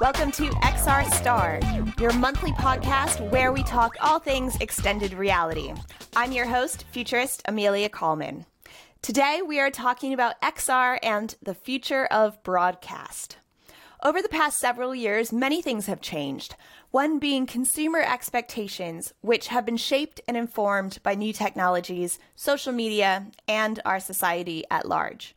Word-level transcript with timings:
Welcome 0.00 0.32
to 0.32 0.44
XR 0.44 1.12
Star, 1.12 1.60
your 2.00 2.14
monthly 2.14 2.52
podcast 2.52 3.20
where 3.30 3.52
we 3.52 3.62
talk 3.62 3.96
all 4.00 4.18
things 4.18 4.56
extended 4.56 5.12
reality. 5.12 5.74
I'm 6.16 6.32
your 6.32 6.46
host, 6.46 6.86
futurist 6.90 7.42
Amelia 7.44 7.90
Kallman. 7.90 8.46
Today 9.02 9.42
we 9.46 9.60
are 9.60 9.70
talking 9.70 10.14
about 10.14 10.40
XR 10.40 10.98
and 11.02 11.36
the 11.42 11.52
future 11.52 12.06
of 12.06 12.42
broadcast. 12.42 13.36
Over 14.02 14.22
the 14.22 14.30
past 14.30 14.58
several 14.58 14.94
years, 14.94 15.34
many 15.34 15.60
things 15.60 15.84
have 15.84 16.00
changed. 16.00 16.56
One 16.92 17.18
being 17.18 17.44
consumer 17.44 18.00
expectations, 18.00 19.12
which 19.20 19.48
have 19.48 19.66
been 19.66 19.76
shaped 19.76 20.22
and 20.26 20.34
informed 20.34 20.98
by 21.02 21.14
new 21.14 21.34
technologies, 21.34 22.18
social 22.34 22.72
media, 22.72 23.26
and 23.46 23.80
our 23.84 24.00
society 24.00 24.64
at 24.70 24.88
large. 24.88 25.34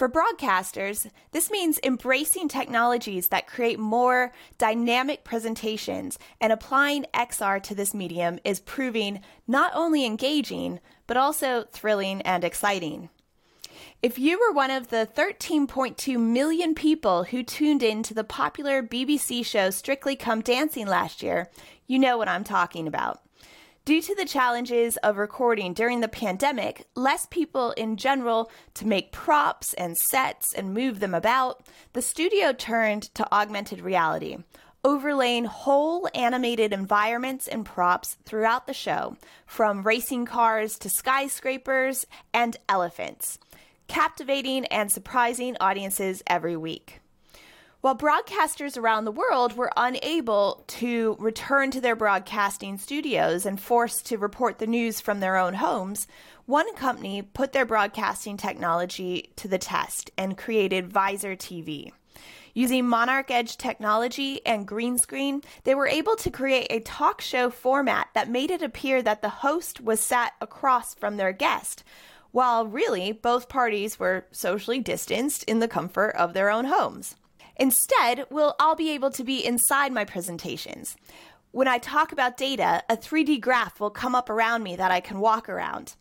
For 0.00 0.08
broadcasters, 0.08 1.10
this 1.32 1.50
means 1.50 1.78
embracing 1.84 2.48
technologies 2.48 3.28
that 3.28 3.46
create 3.46 3.78
more 3.78 4.32
dynamic 4.56 5.24
presentations, 5.24 6.18
and 6.40 6.54
applying 6.54 7.04
XR 7.12 7.62
to 7.64 7.74
this 7.74 7.92
medium 7.92 8.38
is 8.42 8.60
proving 8.60 9.20
not 9.46 9.72
only 9.74 10.06
engaging, 10.06 10.80
but 11.06 11.18
also 11.18 11.64
thrilling 11.70 12.22
and 12.22 12.44
exciting. 12.44 13.10
If 14.00 14.18
you 14.18 14.38
were 14.40 14.54
one 14.54 14.70
of 14.70 14.88
the 14.88 15.06
13.2 15.14 16.18
million 16.18 16.74
people 16.74 17.24
who 17.24 17.42
tuned 17.42 17.82
in 17.82 18.02
to 18.04 18.14
the 18.14 18.24
popular 18.24 18.82
BBC 18.82 19.44
show 19.44 19.68
Strictly 19.68 20.16
Come 20.16 20.40
Dancing 20.40 20.86
last 20.86 21.22
year, 21.22 21.50
you 21.86 21.98
know 21.98 22.16
what 22.16 22.26
I'm 22.26 22.42
talking 22.42 22.88
about. 22.88 23.20
Due 23.90 24.00
to 24.00 24.14
the 24.14 24.24
challenges 24.24 24.96
of 24.98 25.16
recording 25.16 25.74
during 25.74 25.98
the 25.98 26.06
pandemic, 26.06 26.86
less 26.94 27.26
people 27.26 27.72
in 27.72 27.96
general 27.96 28.48
to 28.72 28.86
make 28.86 29.10
props 29.10 29.74
and 29.74 29.98
sets 29.98 30.54
and 30.54 30.72
move 30.72 31.00
them 31.00 31.12
about, 31.12 31.66
the 31.92 32.00
studio 32.00 32.52
turned 32.52 33.12
to 33.16 33.26
augmented 33.34 33.80
reality, 33.80 34.36
overlaying 34.84 35.44
whole 35.44 36.08
animated 36.14 36.72
environments 36.72 37.48
and 37.48 37.66
props 37.66 38.16
throughout 38.24 38.68
the 38.68 38.72
show, 38.72 39.16
from 39.44 39.82
racing 39.82 40.24
cars 40.24 40.78
to 40.78 40.88
skyscrapers 40.88 42.06
and 42.32 42.56
elephants, 42.68 43.40
captivating 43.88 44.66
and 44.66 44.92
surprising 44.92 45.56
audiences 45.58 46.22
every 46.28 46.56
week. 46.56 47.00
While 47.82 47.96
broadcasters 47.96 48.76
around 48.76 49.06
the 49.06 49.10
world 49.10 49.56
were 49.56 49.72
unable 49.74 50.64
to 50.66 51.16
return 51.18 51.70
to 51.70 51.80
their 51.80 51.96
broadcasting 51.96 52.76
studios 52.76 53.46
and 53.46 53.58
forced 53.58 54.04
to 54.06 54.18
report 54.18 54.58
the 54.58 54.66
news 54.66 55.00
from 55.00 55.20
their 55.20 55.38
own 55.38 55.54
homes, 55.54 56.06
one 56.44 56.74
company 56.74 57.22
put 57.22 57.52
their 57.52 57.64
broadcasting 57.64 58.36
technology 58.36 59.32
to 59.36 59.48
the 59.48 59.56
test 59.56 60.10
and 60.18 60.36
created 60.36 60.92
Visor 60.92 61.34
TV. 61.34 61.90
Using 62.52 62.86
Monarch 62.86 63.30
Edge 63.30 63.56
technology 63.56 64.44
and 64.44 64.68
green 64.68 64.98
screen, 64.98 65.40
they 65.64 65.74
were 65.74 65.88
able 65.88 66.16
to 66.16 66.30
create 66.30 66.66
a 66.68 66.80
talk 66.80 67.22
show 67.22 67.48
format 67.48 68.08
that 68.12 68.28
made 68.28 68.50
it 68.50 68.60
appear 68.60 69.00
that 69.00 69.22
the 69.22 69.30
host 69.30 69.80
was 69.80 70.00
sat 70.00 70.34
across 70.42 70.94
from 70.94 71.16
their 71.16 71.32
guest, 71.32 71.82
while 72.30 72.66
really 72.66 73.10
both 73.10 73.48
parties 73.48 73.98
were 73.98 74.26
socially 74.32 74.80
distanced 74.80 75.44
in 75.44 75.60
the 75.60 75.68
comfort 75.68 76.10
of 76.10 76.34
their 76.34 76.50
own 76.50 76.66
homes. 76.66 77.16
Instead, 77.60 78.24
we'll 78.30 78.56
all 78.58 78.74
be 78.74 78.90
able 78.90 79.10
to 79.10 79.22
be 79.22 79.44
inside 79.44 79.92
my 79.92 80.02
presentations. 80.02 80.96
When 81.50 81.68
I 81.68 81.76
talk 81.76 82.10
about 82.10 82.38
data, 82.38 82.82
a 82.88 82.96
3D 82.96 83.38
graph 83.42 83.78
will 83.78 83.90
come 83.90 84.14
up 84.14 84.30
around 84.30 84.62
me 84.62 84.76
that 84.76 84.90
I 84.90 85.00
can 85.00 85.20
walk 85.20 85.46
around. 85.46 85.94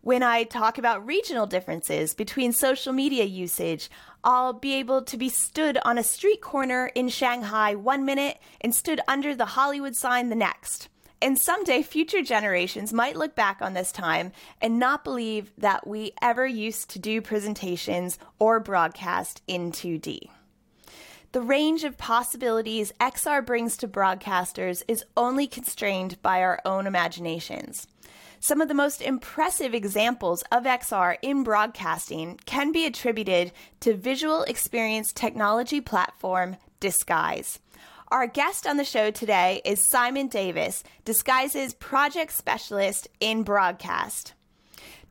When 0.00 0.22
I 0.22 0.44
talk 0.44 0.78
about 0.78 1.06
regional 1.06 1.46
differences 1.46 2.14
between 2.14 2.54
social 2.54 2.94
media 2.94 3.24
usage, 3.24 3.90
I'll 4.24 4.54
be 4.54 4.74
able 4.76 5.02
to 5.02 5.18
be 5.18 5.28
stood 5.28 5.76
on 5.84 5.98
a 5.98 6.02
street 6.02 6.40
corner 6.40 6.90
in 6.94 7.10
Shanghai 7.10 7.74
one 7.74 8.06
minute 8.06 8.38
and 8.62 8.74
stood 8.74 9.02
under 9.06 9.34
the 9.34 9.44
Hollywood 9.44 9.94
sign 9.94 10.30
the 10.30 10.34
next. 10.34 10.88
And 11.20 11.38
someday, 11.38 11.82
future 11.82 12.22
generations 12.22 12.90
might 12.90 13.16
look 13.16 13.34
back 13.34 13.60
on 13.60 13.74
this 13.74 13.92
time 13.92 14.32
and 14.62 14.78
not 14.78 15.04
believe 15.04 15.52
that 15.58 15.86
we 15.86 16.14
ever 16.22 16.46
used 16.46 16.88
to 16.90 16.98
do 16.98 17.20
presentations 17.20 18.18
or 18.38 18.60
broadcast 18.60 19.42
in 19.46 19.72
2D. 19.72 20.30
The 21.32 21.40
range 21.40 21.82
of 21.84 21.96
possibilities 21.96 22.92
XR 23.00 23.44
brings 23.46 23.78
to 23.78 23.88
broadcasters 23.88 24.82
is 24.86 25.02
only 25.16 25.46
constrained 25.46 26.20
by 26.20 26.42
our 26.42 26.60
own 26.66 26.86
imaginations. 26.86 27.86
Some 28.38 28.60
of 28.60 28.68
the 28.68 28.74
most 28.74 29.00
impressive 29.00 29.72
examples 29.72 30.44
of 30.52 30.64
XR 30.64 31.16
in 31.22 31.42
broadcasting 31.42 32.38
can 32.44 32.70
be 32.70 32.84
attributed 32.84 33.52
to 33.80 33.94
visual 33.94 34.42
experience 34.42 35.10
technology 35.10 35.80
platform 35.80 36.56
Disguise. 36.80 37.60
Our 38.08 38.26
guest 38.26 38.66
on 38.66 38.76
the 38.76 38.84
show 38.84 39.10
today 39.10 39.62
is 39.64 39.82
Simon 39.82 40.28
Davis, 40.28 40.84
Disguise's 41.06 41.72
project 41.72 42.32
specialist 42.32 43.08
in 43.20 43.42
broadcast. 43.42 44.34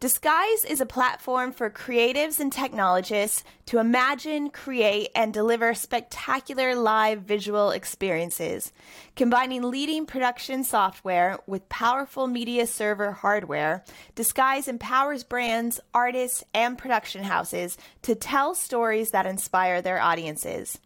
Disguise 0.02 0.66
is 0.66 0.82
a 0.82 0.88
platform 0.88 1.52
for 1.52 1.70
creatives 1.70 2.40
and 2.40 2.52
technologists 2.52 3.44
to 3.68 3.78
imagine, 3.78 4.50
create, 4.50 5.10
and 5.14 5.32
deliver 5.32 5.76
spectacular 5.76 6.74
live 6.74 7.22
visual 7.22 7.70
experiences. 7.70 8.74
Combining 9.16 9.62
leading 9.62 10.08
production 10.08 10.64
software 10.64 11.38
with 11.46 11.70
powerful 11.70 12.26
media 12.26 12.66
server 12.66 13.12
hardware, 13.12 13.84
Disguise 14.16 14.68
empowers 14.68 15.24
brands, 15.24 15.80
artists, 15.94 16.44
and 16.52 16.80
production 16.80 17.22
houses 17.22 17.78
to 18.02 18.16
tell 18.16 18.56
stories 18.56 19.12
that 19.12 19.28
inspire 19.28 19.84
their 19.84 20.02
audiences. 20.02 20.80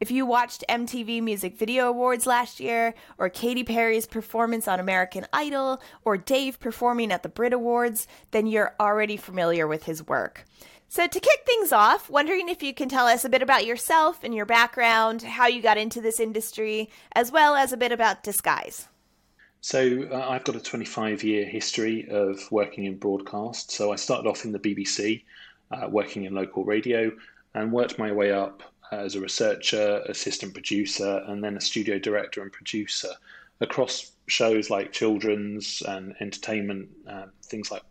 If 0.00 0.10
you 0.10 0.26
watched 0.26 0.64
MTV 0.68 1.22
Music 1.22 1.56
Video 1.56 1.88
Awards 1.88 2.26
last 2.26 2.60
year, 2.60 2.94
or 3.18 3.28
Katy 3.28 3.64
Perry's 3.64 4.06
performance 4.06 4.66
on 4.68 4.80
American 4.80 5.26
Idol, 5.32 5.80
or 6.04 6.16
Dave 6.16 6.60
performing 6.60 7.12
at 7.12 7.22
the 7.22 7.28
Brit 7.28 7.52
Awards, 7.52 8.06
then 8.30 8.46
you're 8.46 8.74
already 8.80 9.16
familiar 9.16 9.66
with 9.66 9.84
his 9.84 10.06
work. 10.06 10.44
So, 10.92 11.06
to 11.06 11.20
kick 11.20 11.42
things 11.46 11.72
off, 11.72 12.10
wondering 12.10 12.48
if 12.48 12.64
you 12.64 12.74
can 12.74 12.88
tell 12.88 13.06
us 13.06 13.24
a 13.24 13.28
bit 13.28 13.42
about 13.42 13.64
yourself 13.64 14.24
and 14.24 14.34
your 14.34 14.44
background, 14.44 15.22
how 15.22 15.46
you 15.46 15.62
got 15.62 15.78
into 15.78 16.00
this 16.00 16.18
industry, 16.18 16.90
as 17.12 17.30
well 17.30 17.54
as 17.54 17.72
a 17.72 17.76
bit 17.76 17.92
about 17.92 18.24
Disguise. 18.24 18.88
So, 19.60 20.08
uh, 20.10 20.26
I've 20.28 20.42
got 20.42 20.56
a 20.56 20.60
25 20.60 21.22
year 21.22 21.44
history 21.44 22.08
of 22.10 22.40
working 22.50 22.86
in 22.86 22.96
broadcast. 22.96 23.70
So, 23.70 23.92
I 23.92 23.96
started 23.96 24.28
off 24.28 24.44
in 24.44 24.50
the 24.50 24.58
BBC, 24.58 25.22
uh, 25.70 25.86
working 25.88 26.24
in 26.24 26.34
local 26.34 26.64
radio, 26.64 27.12
and 27.54 27.70
worked 27.70 27.96
my 27.96 28.10
way 28.10 28.32
up 28.32 28.64
as 28.92 29.14
a 29.14 29.20
researcher, 29.20 30.02
assistant 30.08 30.52
producer, 30.52 31.22
and 31.26 31.42
then 31.42 31.56
a 31.56 31.60
studio 31.60 31.98
director 31.98 32.42
and 32.42 32.52
producer 32.52 33.10
across 33.60 34.12
shows 34.26 34.70
like 34.70 34.92
children's 34.92 35.82
and 35.82 36.14
entertainment, 36.20 36.88
uh, 37.08 37.26
things 37.44 37.70
like 37.70 37.82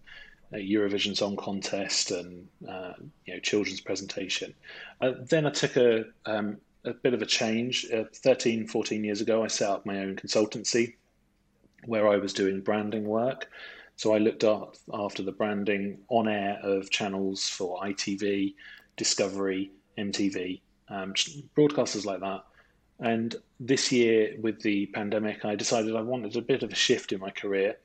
uh, 0.53 0.57
Eurovision 0.57 1.15
Song 1.15 1.35
Contest 1.35 2.11
and 2.11 2.47
uh, 2.67 2.93
you 3.25 3.33
know 3.33 3.39
children's 3.39 3.81
presentation. 3.81 4.53
Uh, 5.01 5.11
then 5.29 5.45
I 5.45 5.51
took 5.51 5.77
a 5.77 6.05
um, 6.25 6.57
a 6.85 6.93
bit 6.93 7.13
of 7.13 7.21
a 7.21 7.25
change. 7.25 7.85
Uh, 7.93 8.05
13, 8.13 8.67
14 8.67 9.03
years 9.03 9.21
ago, 9.21 9.43
I 9.43 9.47
set 9.47 9.69
up 9.69 9.85
my 9.85 9.99
own 9.99 10.16
consultancy 10.16 10.95
where 11.85 12.07
I 12.07 12.17
was 12.17 12.33
doing 12.33 12.61
branding 12.61 13.05
work. 13.05 13.49
So 13.95 14.13
I 14.13 14.17
looked 14.17 14.45
up 14.45 14.75
after 14.93 15.23
the 15.23 15.31
branding 15.33 15.99
on 16.07 16.27
air 16.27 16.59
of 16.63 16.89
channels 16.89 17.47
for 17.47 17.81
ITV, 17.81 18.55
Discovery, 18.95 19.71
MTV, 19.97 20.61
um, 20.89 21.13
broadcasters 21.55 22.05
like 22.05 22.19
that. 22.22 22.44
And 23.00 23.35
this 23.59 23.91
year, 23.91 24.35
with 24.41 24.61
the 24.61 24.88
pandemic, 24.88 25.45
I 25.45 25.55
decided 25.55 25.95
I 25.95 26.01
wanted 26.01 26.35
a 26.35 26.41
bit 26.41 26.63
of 26.63 26.72
a 26.72 26.75
shift 26.75 27.11
in 27.13 27.19
my 27.19 27.29
career. 27.29 27.77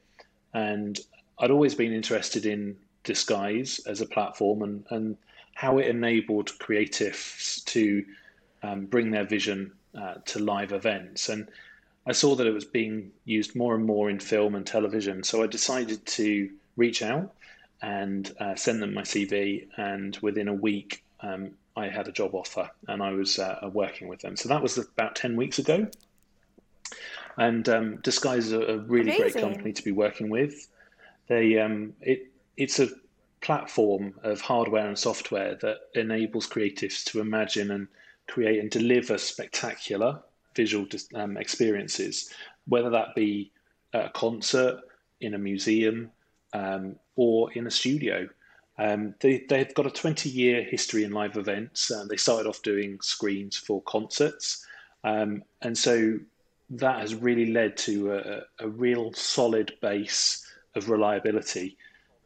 And 0.53 0.99
I'd 1.39 1.51
always 1.51 1.75
been 1.75 1.93
interested 1.93 2.47
in 2.47 2.77
Disguise 3.05 3.81
as 3.87 4.01
a 4.01 4.07
platform 4.07 4.63
and, 4.63 4.85
and 4.91 5.17
how 5.55 5.79
it 5.79 5.87
enabled 5.87 6.51
creatives 6.59 7.63
to 7.67 8.05
um, 8.63 8.87
bring 8.87 9.11
their 9.11 9.25
vision 9.25 9.73
uh, 9.95 10.15
to 10.25 10.39
live 10.39 10.73
events. 10.73 11.29
And 11.29 11.49
I 12.07 12.13
saw 12.13 12.35
that 12.35 12.47
it 12.47 12.53
was 12.53 12.65
being 12.65 13.13
used 13.25 13.55
more 13.55 13.75
and 13.75 13.85
more 13.85 14.11
in 14.11 14.19
film 14.19 14.55
and 14.55 14.67
television. 14.67 15.23
So 15.23 15.43
I 15.43 15.47
decided 15.47 16.05
to 16.07 16.51
reach 16.77 17.03
out 17.03 17.35
and 17.83 18.35
uh, 18.41 18.55
send 18.55 18.83
them 18.83 18.95
my 18.95 19.03
CV. 19.03 19.67
And 19.77 20.17
within 20.23 20.49
a 20.49 20.55
week, 20.55 21.05
um, 21.21 21.53
I 21.77 21.89
had 21.89 22.09
a 22.09 22.13
job 22.13 22.35
offer 22.35 22.71
and 22.89 23.03
I 23.03 23.13
was 23.13 23.39
uh, 23.39 23.69
working 23.73 24.09
with 24.09 24.21
them. 24.21 24.37
So 24.37 24.49
that 24.49 24.63
was 24.63 24.79
about 24.79 25.17
10 25.17 25.37
weeks 25.37 25.59
ago. 25.59 25.89
And 27.37 27.69
um, 27.69 27.97
Disguise 28.03 28.47
is 28.47 28.53
a, 28.53 28.61
a 28.61 28.79
really 28.79 29.17
Amazing. 29.17 29.33
great 29.33 29.43
company 29.43 29.73
to 29.73 29.83
be 29.83 29.91
working 29.91 30.29
with. 30.31 30.69
They 31.27 31.59
um, 31.59 31.95
it 32.01 32.31
it's 32.57 32.79
a 32.79 32.89
platform 33.41 34.15
of 34.23 34.41
hardware 34.41 34.87
and 34.87 34.99
software 34.99 35.57
that 35.57 35.79
enables 35.95 36.49
creatives 36.49 37.03
to 37.05 37.21
imagine 37.21 37.73
and 37.73 37.89
create 38.29 38.61
and 38.61 38.71
deliver 38.71 39.19
spectacular 39.19 40.21
visual 40.55 40.87
um, 41.15 41.37
experiences, 41.37 42.31
whether 42.67 42.91
that 42.91 43.15
be 43.17 43.51
a 43.93 44.09
concert 44.11 44.81
in 45.21 45.35
a 45.35 45.39
museum 45.39 46.11
um, 46.53 46.97
or 47.17 47.53
in 47.53 47.67
a 47.67 47.71
studio. 47.71 48.29
Um, 48.79 49.15
they, 49.21 49.45
they've 49.49 49.73
got 49.75 49.87
a 49.87 49.91
20 49.91 50.29
year 50.29 50.63
history 50.63 51.05
in 51.05 51.13
live 51.13 51.37
events. 51.37 51.93
They 52.09 52.17
started 52.17 52.49
off 52.49 52.63
doing 52.63 52.99
screens 53.01 53.57
for 53.57 53.83
concerts, 53.83 54.67
Um, 55.05 55.45
and 55.61 55.77
so 55.77 56.19
that 56.71 57.01
has 57.01 57.15
really 57.15 57.53
led 57.53 57.77
to 57.77 58.15
a, 58.15 58.43
a 58.65 58.69
real 58.69 59.13
solid 59.13 59.75
base 59.81 60.45
of 60.75 60.89
reliability. 60.89 61.77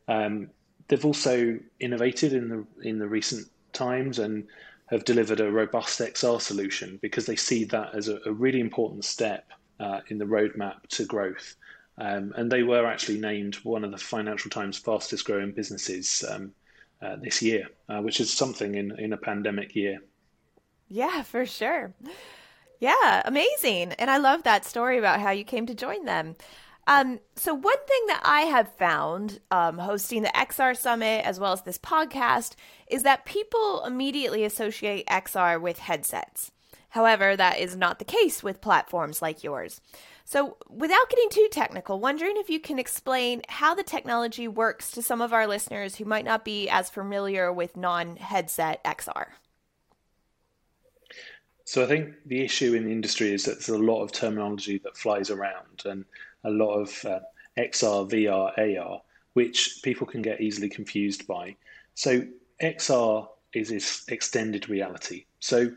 Um, 0.06 0.50
they've 0.86 1.04
also 1.04 1.58
innovated 1.80 2.32
in 2.32 2.48
the 2.48 2.88
in 2.88 2.98
the 2.98 3.08
recent 3.08 3.48
times 3.72 4.18
and 4.18 4.46
have 4.86 5.04
delivered 5.04 5.40
a 5.40 5.50
robust 5.50 6.00
XR 6.00 6.40
solution 6.40 6.98
because 7.02 7.26
they 7.26 7.36
see 7.36 7.64
that 7.64 7.94
as 7.94 8.08
a, 8.08 8.20
a 8.24 8.32
really 8.32 8.60
important 8.60 9.04
step 9.04 9.50
uh, 9.80 10.00
in 10.08 10.16
the 10.16 10.24
roadmap 10.24 10.86
to 10.88 11.04
growth. 11.04 11.56
Um, 11.98 12.32
and 12.36 12.50
they 12.50 12.62
were 12.62 12.86
actually 12.86 13.18
named 13.18 13.56
one 13.56 13.84
of 13.84 13.90
the 13.90 13.98
Financial 13.98 14.50
Times 14.50 14.78
fastest 14.78 15.24
growing 15.24 15.52
businesses 15.52 16.24
um, 16.30 16.52
uh, 17.02 17.16
this 17.16 17.42
year, 17.42 17.68
uh, 17.88 18.00
which 18.00 18.20
is 18.20 18.32
something 18.32 18.74
in, 18.76 18.98
in 18.98 19.12
a 19.12 19.16
pandemic 19.16 19.74
year. 19.74 19.98
Yeah, 20.88 21.22
for 21.22 21.44
sure. 21.44 21.94
Yeah, 22.80 23.22
amazing. 23.24 23.92
And 23.94 24.10
I 24.10 24.18
love 24.18 24.44
that 24.44 24.64
story 24.64 24.98
about 24.98 25.20
how 25.20 25.30
you 25.30 25.44
came 25.44 25.66
to 25.66 25.74
join 25.74 26.04
them. 26.04 26.36
Um, 26.86 27.20
so, 27.36 27.52
one 27.52 27.86
thing 27.86 28.06
that 28.06 28.22
I 28.24 28.42
have 28.42 28.72
found 28.72 29.40
um, 29.50 29.76
hosting 29.76 30.22
the 30.22 30.28
XR 30.28 30.74
Summit 30.74 31.22
as 31.26 31.38
well 31.38 31.52
as 31.52 31.62
this 31.62 31.76
podcast 31.76 32.54
is 32.90 33.02
that 33.02 33.26
people 33.26 33.84
immediately 33.84 34.42
associate 34.42 35.06
XR 35.06 35.60
with 35.60 35.80
headsets. 35.80 36.50
However, 36.90 37.36
that 37.36 37.58
is 37.58 37.76
not 37.76 37.98
the 37.98 38.06
case 38.06 38.42
with 38.42 38.62
platforms 38.62 39.20
like 39.20 39.44
yours. 39.44 39.82
So, 40.30 40.58
without 40.68 41.08
getting 41.08 41.30
too 41.30 41.48
technical, 41.50 42.00
wondering 42.00 42.34
if 42.36 42.50
you 42.50 42.60
can 42.60 42.78
explain 42.78 43.40
how 43.48 43.74
the 43.74 43.82
technology 43.82 44.46
works 44.46 44.90
to 44.90 45.00
some 45.00 45.22
of 45.22 45.32
our 45.32 45.46
listeners 45.46 45.96
who 45.96 46.04
might 46.04 46.26
not 46.26 46.44
be 46.44 46.68
as 46.68 46.90
familiar 46.90 47.50
with 47.50 47.78
non 47.78 48.16
headset 48.16 48.84
XR. 48.84 49.28
So 51.64 51.82
I 51.82 51.86
think 51.86 52.14
the 52.26 52.42
issue 52.42 52.74
in 52.74 52.84
the 52.84 52.92
industry 52.92 53.32
is 53.32 53.46
that 53.46 53.52
there's 53.52 53.70
a 53.70 53.78
lot 53.78 54.02
of 54.02 54.12
terminology 54.12 54.76
that 54.84 54.98
flies 54.98 55.30
around 55.30 55.84
and 55.86 56.04
a 56.44 56.50
lot 56.50 56.74
of 56.74 57.04
uh, 57.06 57.20
XR, 57.56 58.10
VR, 58.10 58.78
AR, 58.78 59.00
which 59.32 59.80
people 59.82 60.06
can 60.06 60.20
get 60.20 60.42
easily 60.42 60.68
confused 60.68 61.26
by. 61.26 61.56
So 61.94 62.22
XR 62.60 63.26
is 63.54 63.70
this 63.70 64.04
extended 64.08 64.68
reality. 64.68 65.24
So 65.40 65.70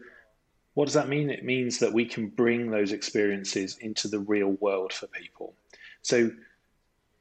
what 0.74 0.86
does 0.86 0.94
that 0.94 1.10
mean? 1.10 1.30
It 1.30 1.44
means 1.44 1.80
that 1.80 1.94
we 1.94 2.06
can 2.06 2.28
bring 2.28 2.72
those 2.72 2.92
experiences 2.92 3.78
into 3.78 4.08
the 4.08 4.20
real 4.20 4.52
world 4.62 4.94
for 4.94 5.08
people. 5.08 5.54
So 6.02 6.32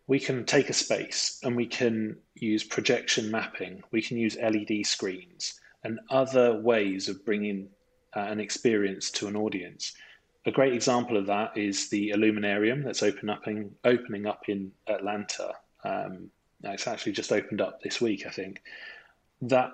we 0.06 0.20
can 0.20 0.44
take 0.44 0.70
a 0.70 0.74
space 0.74 1.40
and 1.42 1.56
we 1.56 1.66
can 1.66 2.16
use 2.34 2.64
projection 2.64 3.30
mapping, 3.30 3.82
we 3.90 4.02
can 4.02 4.16
use 4.16 4.36
LED 4.36 4.84
screens 4.84 5.60
and 5.84 6.00
other 6.10 6.60
ways 6.60 7.08
of 7.08 7.24
bringing 7.24 7.68
uh, 8.16 8.20
an 8.20 8.40
experience 8.40 9.10
to 9.12 9.28
an 9.28 9.36
audience. 9.36 9.94
A 10.46 10.50
great 10.50 10.72
example 10.72 11.16
of 11.16 11.26
that 11.26 11.56
is 11.56 11.88
the 11.90 12.10
Illuminarium 12.10 12.82
that's 12.82 13.02
open 13.02 13.30
up 13.30 13.46
in, 13.46 13.74
opening 13.84 14.26
up 14.26 14.48
in 14.48 14.72
Atlanta. 14.86 15.54
Um, 15.84 16.30
it's 16.62 16.86
actually 16.86 17.12
just 17.12 17.32
opened 17.32 17.60
up 17.60 17.80
this 17.80 18.00
week, 18.00 18.26
I 18.26 18.30
think. 18.30 18.62
That 19.42 19.72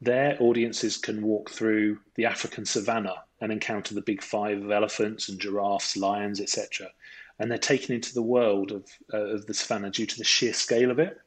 their 0.00 0.36
audiences 0.40 0.96
can 0.96 1.22
walk 1.22 1.50
through 1.50 1.98
the 2.14 2.26
African 2.26 2.64
savannah 2.64 3.24
and 3.40 3.52
encounter 3.52 3.94
the 3.94 4.00
big 4.00 4.22
five 4.22 4.62
of 4.62 4.70
elephants 4.70 5.28
and 5.28 5.40
giraffes, 5.40 5.96
lions, 5.96 6.40
etc. 6.40 6.88
And 7.38 7.50
they're 7.50 7.58
taken 7.58 7.94
into 7.94 8.14
the 8.14 8.22
world 8.22 8.72
of, 8.72 8.86
uh, 9.12 9.34
of 9.34 9.46
the 9.46 9.54
savannah 9.54 9.90
due 9.90 10.06
to 10.06 10.18
the 10.18 10.24
sheer 10.24 10.52
scale 10.52 10.90
of 10.90 10.98
it 10.98 11.18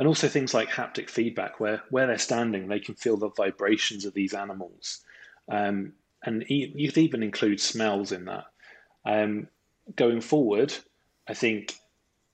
and 0.00 0.08
also 0.08 0.28
things 0.28 0.54
like 0.54 0.70
haptic 0.70 1.10
feedback, 1.10 1.60
where 1.60 1.82
where 1.90 2.06
they're 2.06 2.16
standing, 2.16 2.66
they 2.66 2.80
can 2.80 2.94
feel 2.94 3.18
the 3.18 3.28
vibrations 3.28 4.06
of 4.06 4.14
these 4.14 4.32
animals, 4.32 5.04
um, 5.50 5.92
and 6.24 6.42
you 6.48 6.88
could 6.88 6.96
even 6.96 7.22
include 7.22 7.60
smells 7.60 8.10
in 8.10 8.24
that. 8.24 8.46
Um, 9.04 9.46
going 9.94 10.22
forward, 10.22 10.72
I 11.28 11.34
think 11.34 11.74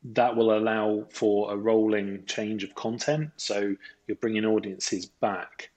that 0.04 0.36
will 0.36 0.56
allow 0.56 1.06
for 1.10 1.52
a 1.52 1.56
rolling 1.56 2.24
change 2.26 2.62
of 2.62 2.74
content. 2.74 3.30
So 3.36 3.74
you're 4.06 4.16
bringing 4.16 4.44
audiences 4.44 5.06
back. 5.06 5.70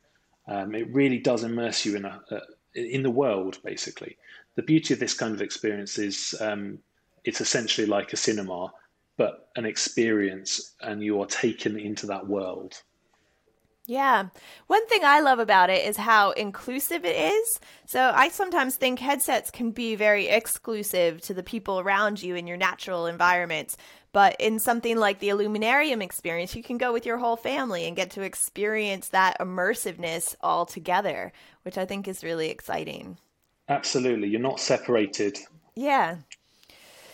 Um, 0.48 0.75
it 0.75 0.92
really 0.94 1.19
does 1.19 1.44
immerse 1.44 1.86
you 1.86 1.95
in 1.95 2.06
a, 2.06 2.21
a, 2.31 2.39
in 2.75 3.04
the 3.04 3.12
world, 3.12 3.60
basically. 3.63 4.18
The 4.56 4.63
beauty 4.63 4.94
of 4.94 5.00
this 5.00 5.13
kind 5.13 5.33
of 5.33 5.42
experience 5.42 5.98
is 5.98 6.36
um, 6.42 6.80
it's 7.24 7.42
essentially 7.42 7.88
like 7.88 8.13
a 8.13 8.18
cinema 8.18 8.71
but 9.19 9.50
an 9.57 9.66
experience 9.66 10.75
and 10.80 11.04
you 11.04 11.21
are 11.21 11.25
taken 11.25 11.77
into 11.77 12.07
that 12.07 12.25
world. 12.25 12.81
Yeah. 13.86 14.27
One 14.68 14.88
thing 14.88 15.01
I 15.04 15.19
love 15.19 15.39
about 15.39 15.69
it 15.69 15.86
is 15.86 15.98
how 15.98 16.31
inclusive 16.31 17.04
it 17.04 17.18
is. 17.18 17.60
So 17.86 18.13
I 18.16 18.30
sometimes 18.30 18.77
think 18.77 19.00
headsets 19.00 19.51
can 19.51 19.71
be 19.71 19.95
very 19.95 20.30
exclusive 20.30 21.19
to 21.24 21.33
the 21.33 21.44
people 21.44 21.81
around 21.81 22.24
you 22.24 22.36
in 22.36 22.48
your 22.48 22.56
natural 22.56 23.07
environments. 23.07 23.75
But 24.12 24.36
in 24.40 24.60
something 24.60 24.98
like 24.98 25.20
the 25.20 25.30
Illuminarium 25.30 26.02
experience, 26.02 26.56
you 26.56 26.64
can 26.64 26.78
go 26.78 26.92
with 26.92 27.06
your 27.06 27.18
whole 27.18 27.36
family 27.36 27.86
and 27.86 27.96
get 27.96 28.12
to 28.12 28.22
experience 28.22 29.10
that 29.10 29.40
immersiveness 29.40 30.36
all 30.42 30.66
together, 30.66 31.32
which 31.64 31.78
I 31.78 31.86
think 31.86 32.08
is 32.08 32.24
really 32.24 32.50
exciting. 32.50 33.18
Absolutely. 33.68 34.28
You're 34.28 34.40
not 34.40 34.60
separated. 34.60 35.38
Yeah. 35.76 36.18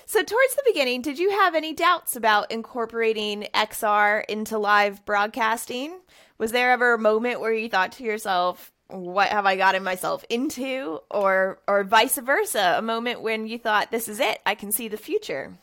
So, 0.08 0.22
towards 0.22 0.56
the 0.56 0.64
beginning, 0.66 1.02
did 1.02 1.20
you 1.20 1.32
have 1.32 1.56
any 1.56 1.74
doubts 1.74 2.16
about 2.16 2.52
incorporating 2.52 3.48
XR 3.54 4.24
into 4.30 4.58
live 4.58 5.04
broadcasting? 5.04 6.00
Was 6.38 6.52
there 6.52 6.72
ever 6.72 6.94
a 6.94 7.00
moment 7.00 7.42
where 7.42 7.54
you 7.54 7.68
thought 7.70 7.94
to 7.94 8.04
yourself, 8.04 8.72
what 8.88 9.30
have 9.30 9.48
I 9.48 9.56
gotten 9.56 9.84
myself 9.84 10.24
into? 10.30 11.00
Or, 11.10 11.60
or 11.68 11.84
vice 11.84 12.18
versa, 12.20 12.76
a 12.78 12.84
moment 12.84 13.22
when 13.22 13.48
you 13.48 13.58
thought, 13.58 13.90
this 13.90 14.08
is 14.08 14.20
it, 14.20 14.40
I 14.46 14.54
can 14.54 14.72
see 14.72 14.88
the 14.88 14.98
future? 14.98 15.58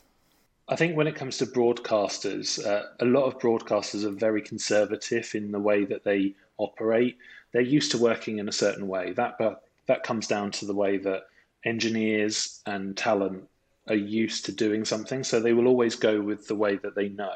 I 0.68 0.76
think 0.76 0.96
when 0.96 1.06
it 1.06 1.16
comes 1.16 1.38
to 1.38 1.46
broadcasters, 1.46 2.64
uh, 2.64 2.84
a 3.00 3.04
lot 3.04 3.24
of 3.24 3.38
broadcasters 3.38 4.04
are 4.04 4.10
very 4.10 4.42
conservative 4.42 5.34
in 5.34 5.50
the 5.50 5.58
way 5.58 5.84
that 5.84 6.04
they 6.04 6.34
operate. 6.56 7.18
They're 7.52 7.62
used 7.62 7.90
to 7.92 7.98
working 7.98 8.38
in 8.38 8.48
a 8.48 8.52
certain 8.52 8.86
way. 8.88 9.12
That, 9.12 9.38
that 9.86 10.04
comes 10.04 10.26
down 10.26 10.52
to 10.52 10.66
the 10.66 10.74
way 10.74 10.98
that 10.98 11.24
engineers 11.64 12.60
and 12.66 12.96
talent 12.96 13.48
are 13.88 13.94
used 13.94 14.44
to 14.46 14.52
doing 14.52 14.84
something, 14.84 15.24
so 15.24 15.40
they 15.40 15.52
will 15.52 15.66
always 15.66 15.96
go 15.96 16.20
with 16.20 16.46
the 16.46 16.54
way 16.54 16.76
that 16.76 16.94
they 16.94 17.08
know. 17.08 17.34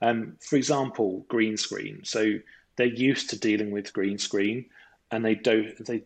Um, 0.00 0.36
for 0.40 0.56
example, 0.56 1.26
green 1.28 1.56
screen. 1.56 2.00
So 2.04 2.38
they're 2.76 2.86
used 2.86 3.30
to 3.30 3.38
dealing 3.38 3.70
with 3.70 3.92
green 3.92 4.18
screen, 4.18 4.66
and 5.10 5.24
they 5.24 5.34
don't 5.34 5.84
they 5.84 6.04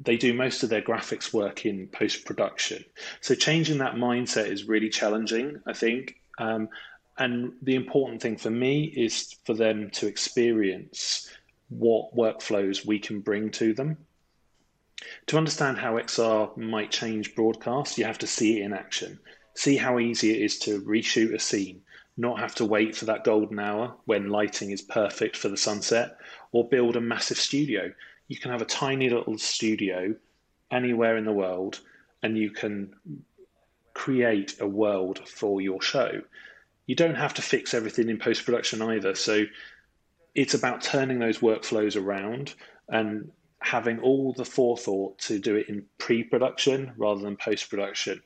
they 0.00 0.16
do 0.16 0.32
most 0.32 0.62
of 0.62 0.70
their 0.70 0.82
graphics 0.82 1.32
work 1.32 1.66
in 1.66 1.88
post 1.88 2.24
production. 2.24 2.84
So 3.20 3.34
changing 3.34 3.78
that 3.78 3.94
mindset 3.94 4.46
is 4.46 4.68
really 4.68 4.90
challenging, 4.90 5.60
I 5.66 5.72
think. 5.72 6.20
Um, 6.38 6.68
and 7.18 7.52
the 7.62 7.74
important 7.74 8.22
thing 8.22 8.36
for 8.36 8.50
me 8.50 8.84
is 8.84 9.34
for 9.44 9.54
them 9.54 9.90
to 9.90 10.06
experience 10.06 11.28
what 11.68 12.14
workflows 12.16 12.86
we 12.86 13.00
can 13.00 13.20
bring 13.20 13.50
to 13.50 13.74
them. 13.74 13.98
To 15.26 15.36
understand 15.36 15.78
how 15.78 15.94
XR 15.94 16.56
might 16.56 16.90
change 16.90 17.34
broadcast, 17.34 17.98
you 17.98 18.04
have 18.04 18.18
to 18.18 18.26
see 18.26 18.60
it 18.60 18.64
in 18.64 18.72
action. 18.72 19.18
See 19.54 19.76
how 19.76 19.98
easy 19.98 20.30
it 20.30 20.42
is 20.42 20.58
to 20.60 20.80
reshoot 20.82 21.34
a 21.34 21.38
scene, 21.38 21.82
not 22.16 22.38
have 22.38 22.54
to 22.56 22.64
wait 22.64 22.96
for 22.96 23.04
that 23.06 23.24
golden 23.24 23.58
hour 23.58 23.96
when 24.04 24.28
lighting 24.28 24.70
is 24.70 24.82
perfect 24.82 25.36
for 25.36 25.48
the 25.48 25.56
sunset, 25.56 26.16
or 26.52 26.68
build 26.68 26.96
a 26.96 27.00
massive 27.00 27.38
studio. 27.38 27.92
You 28.28 28.38
can 28.38 28.50
have 28.50 28.62
a 28.62 28.66
tiny 28.66 29.10
little 29.10 29.38
studio 29.38 30.14
anywhere 30.70 31.16
in 31.16 31.24
the 31.24 31.32
world 31.32 31.80
and 32.22 32.36
you 32.36 32.50
can 32.50 32.94
create 33.94 34.60
a 34.60 34.66
world 34.66 35.26
for 35.28 35.60
your 35.60 35.82
show. 35.82 36.22
You 36.86 36.94
don't 36.94 37.16
have 37.16 37.34
to 37.34 37.42
fix 37.42 37.74
everything 37.74 38.08
in 38.08 38.18
post 38.18 38.44
production 38.44 38.80
either. 38.82 39.14
So 39.14 39.44
it's 40.34 40.54
about 40.54 40.82
turning 40.82 41.18
those 41.18 41.38
workflows 41.38 42.00
around 42.00 42.54
and 42.88 43.30
having 43.60 43.98
all 44.00 44.32
the 44.32 44.44
forethought 44.44 45.18
to 45.18 45.38
do 45.38 45.56
it 45.56 45.68
in 45.68 45.84
pre-production 45.98 46.92
rather 46.96 47.20
than 47.20 47.36
post-production. 47.36 48.22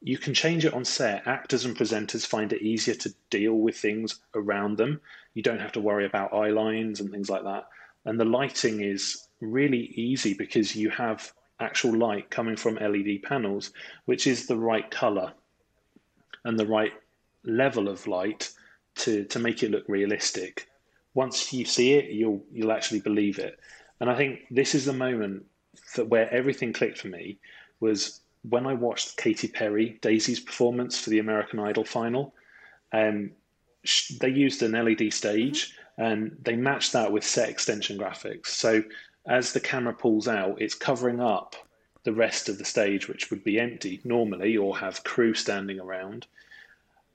You 0.00 0.18
can 0.18 0.34
change 0.34 0.64
it 0.64 0.74
on 0.74 0.84
set. 0.84 1.26
Actors 1.26 1.64
and 1.64 1.76
presenters 1.76 2.26
find 2.26 2.52
it 2.52 2.62
easier 2.62 2.94
to 2.96 3.14
deal 3.30 3.54
with 3.54 3.76
things 3.76 4.20
around 4.34 4.76
them. 4.76 5.00
You 5.34 5.42
don't 5.42 5.60
have 5.60 5.72
to 5.72 5.80
worry 5.80 6.06
about 6.06 6.34
eye 6.34 6.50
lines 6.50 7.00
and 7.00 7.10
things 7.10 7.30
like 7.30 7.44
that. 7.44 7.68
And 8.04 8.20
the 8.20 8.24
lighting 8.24 8.80
is 8.82 9.27
really 9.40 9.92
easy 9.94 10.34
because 10.34 10.74
you 10.74 10.90
have 10.90 11.32
actual 11.60 11.96
light 11.96 12.30
coming 12.30 12.56
from 12.56 12.76
LED 12.76 13.22
panels, 13.22 13.72
which 14.04 14.26
is 14.26 14.46
the 14.46 14.56
right 14.56 14.90
color 14.90 15.32
and 16.44 16.58
the 16.58 16.66
right 16.66 16.92
level 17.44 17.88
of 17.88 18.06
light 18.06 18.50
to, 18.96 19.24
to 19.24 19.38
make 19.38 19.62
it 19.62 19.70
look 19.70 19.84
realistic. 19.88 20.68
Once 21.14 21.52
you 21.52 21.64
see 21.64 21.94
it, 21.94 22.10
you'll 22.10 22.44
you'll 22.52 22.72
actually 22.72 23.00
believe 23.00 23.38
it. 23.38 23.58
And 24.00 24.08
I 24.08 24.16
think 24.16 24.40
this 24.50 24.74
is 24.74 24.84
the 24.84 24.92
moment 24.92 25.44
that 25.96 26.08
where 26.08 26.32
everything 26.32 26.72
clicked 26.72 26.98
for 26.98 27.08
me 27.08 27.38
was 27.80 28.20
when 28.48 28.66
I 28.66 28.74
watched 28.74 29.16
Katy 29.16 29.48
Perry, 29.48 29.98
Daisies 30.00 30.40
performance 30.40 31.00
for 31.00 31.10
the 31.10 31.18
American 31.18 31.58
Idol 31.58 31.84
final. 31.84 32.34
Um, 32.92 33.32
they 34.20 34.28
used 34.28 34.62
an 34.62 34.72
LED 34.72 35.12
stage 35.12 35.74
and 35.96 36.36
they 36.42 36.56
matched 36.56 36.92
that 36.92 37.10
with 37.10 37.24
set 37.24 37.48
extension 37.48 37.98
graphics. 37.98 38.46
So 38.48 38.82
as 39.28 39.52
the 39.52 39.60
camera 39.60 39.92
pulls 39.92 40.26
out, 40.26 40.60
it's 40.60 40.74
covering 40.74 41.20
up 41.20 41.54
the 42.04 42.12
rest 42.12 42.48
of 42.48 42.56
the 42.56 42.64
stage, 42.64 43.08
which 43.08 43.30
would 43.30 43.44
be 43.44 43.60
empty 43.60 44.00
normally 44.02 44.56
or 44.56 44.78
have 44.78 45.04
crew 45.04 45.34
standing 45.34 45.78
around. 45.78 46.26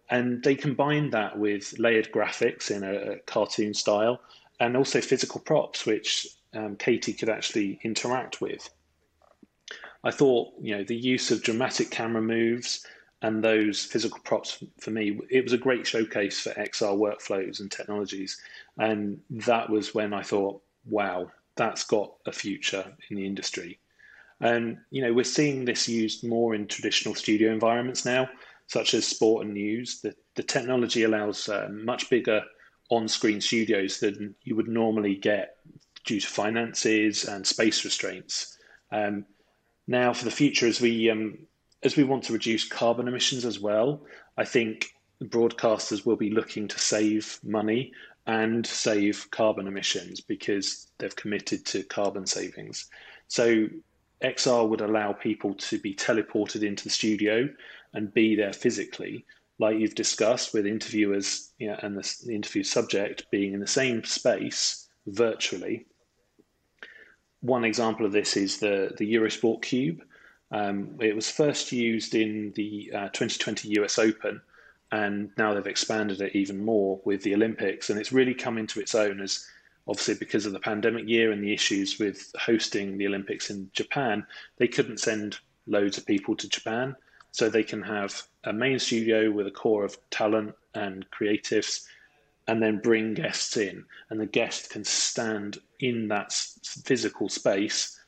And 0.10 0.43
they 0.43 0.53
combined 0.53 1.12
that 1.13 1.39
with 1.39 1.77
layered 1.79 2.12
graphics 2.12 2.70
in 2.70 2.84
a, 2.84 3.13
a 3.13 3.20
cartoon 3.20 3.74
style 3.74 4.22
and 4.60 4.77
also 4.77 5.01
physical 5.01 5.41
props, 5.41 5.86
which 5.88 6.27
um, 6.53 6.75
Katy 6.75 7.13
could 7.13 7.29
actually 7.29 7.79
interact 7.84 8.39
with. 8.41 8.70
I 10.03 10.12
thought, 10.12 10.53
you 10.62 10.77
know, 10.77 10.84
the 10.84 10.96
use 10.96 11.32
of 11.32 11.41
dramatic 11.41 11.89
camera 11.89 12.22
moves 12.22 12.86
and 13.24 13.43
those 13.43 13.86
physical 13.86 14.20
props 14.20 14.62
for 14.79 14.91
me, 14.91 15.20
it 15.32 15.43
was 15.43 15.53
a 15.53 15.58
great 15.58 15.88
showcase 15.88 16.41
for 16.41 16.51
XR 16.51 16.96
workflows 16.96 17.62
and 17.62 17.72
technologies. 17.72 18.39
And 18.77 19.22
that 19.32 19.70
was 19.70 19.96
when 19.96 20.13
I 20.13 20.22
thought, 20.22 20.62
wow, 20.86 21.32
that's 21.55 21.83
got 21.83 22.13
a 22.25 22.31
future 22.31 22.95
in 23.10 23.17
the 23.17 23.25
industry. 23.25 23.79
And, 24.39 24.77
you 24.91 25.01
know, 25.01 25.13
we're 25.13 25.24
seeing 25.24 25.65
this 25.65 25.88
used 25.88 26.27
more 26.27 26.53
in 26.53 26.67
traditional 26.67 27.15
studio 27.15 27.51
environments 27.51 28.05
now, 28.05 28.29
such 28.67 28.93
as 28.93 29.05
sport 29.05 29.45
and 29.45 29.53
news. 29.53 30.01
The, 30.01 30.15
the 30.36 30.43
technology 30.43 31.03
allows 31.03 31.48
uh, 31.48 31.69
much 31.72 32.10
bigger 32.10 32.41
on 32.89 33.07
screen 33.07 33.39
studios 33.39 34.00
than 34.00 34.36
you 34.43 34.55
would 34.55 34.67
normally 34.67 35.15
get 35.15 35.57
due 36.05 36.19
to 36.19 36.27
finances 36.27 37.25
and 37.25 37.45
space 37.45 37.86
restraints. 37.86 38.57
Um, 38.91 39.25
now, 39.88 40.13
for 40.13 40.25
the 40.25 40.31
future, 40.31 40.67
as 40.67 40.81
we 40.81 41.10
um, 41.10 41.38
as 41.83 41.98
we 41.98 42.03
want 42.03 42.24
to 42.25 42.33
reduce 42.33 42.67
carbon 42.67 43.07
emissions 43.07 43.45
as 43.45 43.60
well, 43.60 44.05
I 44.38 44.45
think 44.45 44.93
broadcasters 45.22 46.05
will 46.05 46.15
be 46.15 46.29
looking 46.29 46.67
to 46.67 46.79
save 46.79 47.39
money 47.43 47.91
and 48.25 48.65
save 48.65 49.30
carbon 49.32 49.68
emissions 49.68 50.22
because 50.22 50.88
they've 50.98 51.15
committed 51.15 51.65
to 51.65 51.84
carbon 51.84 52.25
savings. 52.25 52.89
So 53.27 53.68
XR 54.24 54.68
would 54.70 54.82
allow 54.82 55.12
people 55.12 55.53
to 55.56 55.77
be 55.77 55.94
teleported 55.94 56.63
into 56.63 56.86
the 56.86 56.89
studio 56.89 57.50
and 57.94 58.13
be 58.13 58.36
there 58.36 58.53
physically, 58.53 59.25
like 59.60 59.77
you've 59.77 59.96
discussed 59.96 60.53
with 60.53 60.65
interviewers 60.65 61.51
you 61.60 61.68
know, 61.68 61.80
and 61.82 61.98
the, 61.98 62.34
interview 62.34 62.63
subject 62.63 63.30
being 63.30 63.53
in 63.53 63.60
the 63.60 63.68
same 63.68 64.03
space 64.03 64.88
virtually. 65.08 65.86
One 67.42 67.65
example 67.65 68.06
of 68.06 68.13
this 68.13 68.38
is 68.38 68.60
the, 68.60 68.94
the 68.98 69.13
Eurosport 69.13 69.62
Cube, 69.62 70.01
um, 70.53 70.98
it 71.01 71.15
was 71.15 71.32
first 71.32 71.72
used 71.72 72.13
in 72.13 72.53
the 72.56 72.92
uh, 72.94 73.10
2020 73.10 73.70
US 73.82 73.98
Open, 73.98 74.39
and 74.93 75.31
now 75.39 75.55
they've 75.55 75.65
expanded 75.65 76.21
it 76.21 76.35
even 76.35 76.63
more 76.63 77.01
with 77.03 77.23
the 77.23 77.33
Olympics. 77.33 77.89
And 77.89 78.00
it's 78.00 78.12
really 78.12 78.35
come 78.35 78.59
into 78.59 78.79
its 78.79 78.93
own 78.93 79.21
as 79.21 79.43
obviously 79.88 80.13
because 80.13 80.45
of 80.45 80.53
the 80.53 80.59
pandemic 80.59 81.09
year 81.09 81.31
and 81.31 81.43
the 81.43 81.51
issues 81.51 81.97
with 81.97 82.31
hosting 82.39 83.00
the 83.00 83.07
Olympics 83.07 83.50
in 83.50 83.71
Japan, 83.73 84.23
they 84.57 84.67
couldn't 84.67 85.00
send 85.00 85.39
loads 85.65 85.97
of 85.97 86.05
people 86.05 86.35
to 86.35 86.47
Japan. 86.47 86.95
So 87.31 87.50
they 87.50 87.63
can 87.63 87.81
have 87.81 88.21
a 88.43 88.53
main 88.53 88.77
studio 88.77 89.31
with 89.31 89.47
a 89.47 89.51
core 89.51 89.83
of 89.83 89.97
talent 90.12 90.53
and 90.75 91.07
creatives 91.09 91.85
and 92.47 92.62
then 92.62 92.77
bring 92.77 93.15
guests 93.15 93.57
in. 93.57 93.85
And 94.12 94.21
the 94.21 94.27
guest 94.27 94.69
can 94.69 94.83
stand 94.83 95.57
in 95.79 96.07
that 96.09 96.33
physical 96.33 97.29
space 97.29 98.00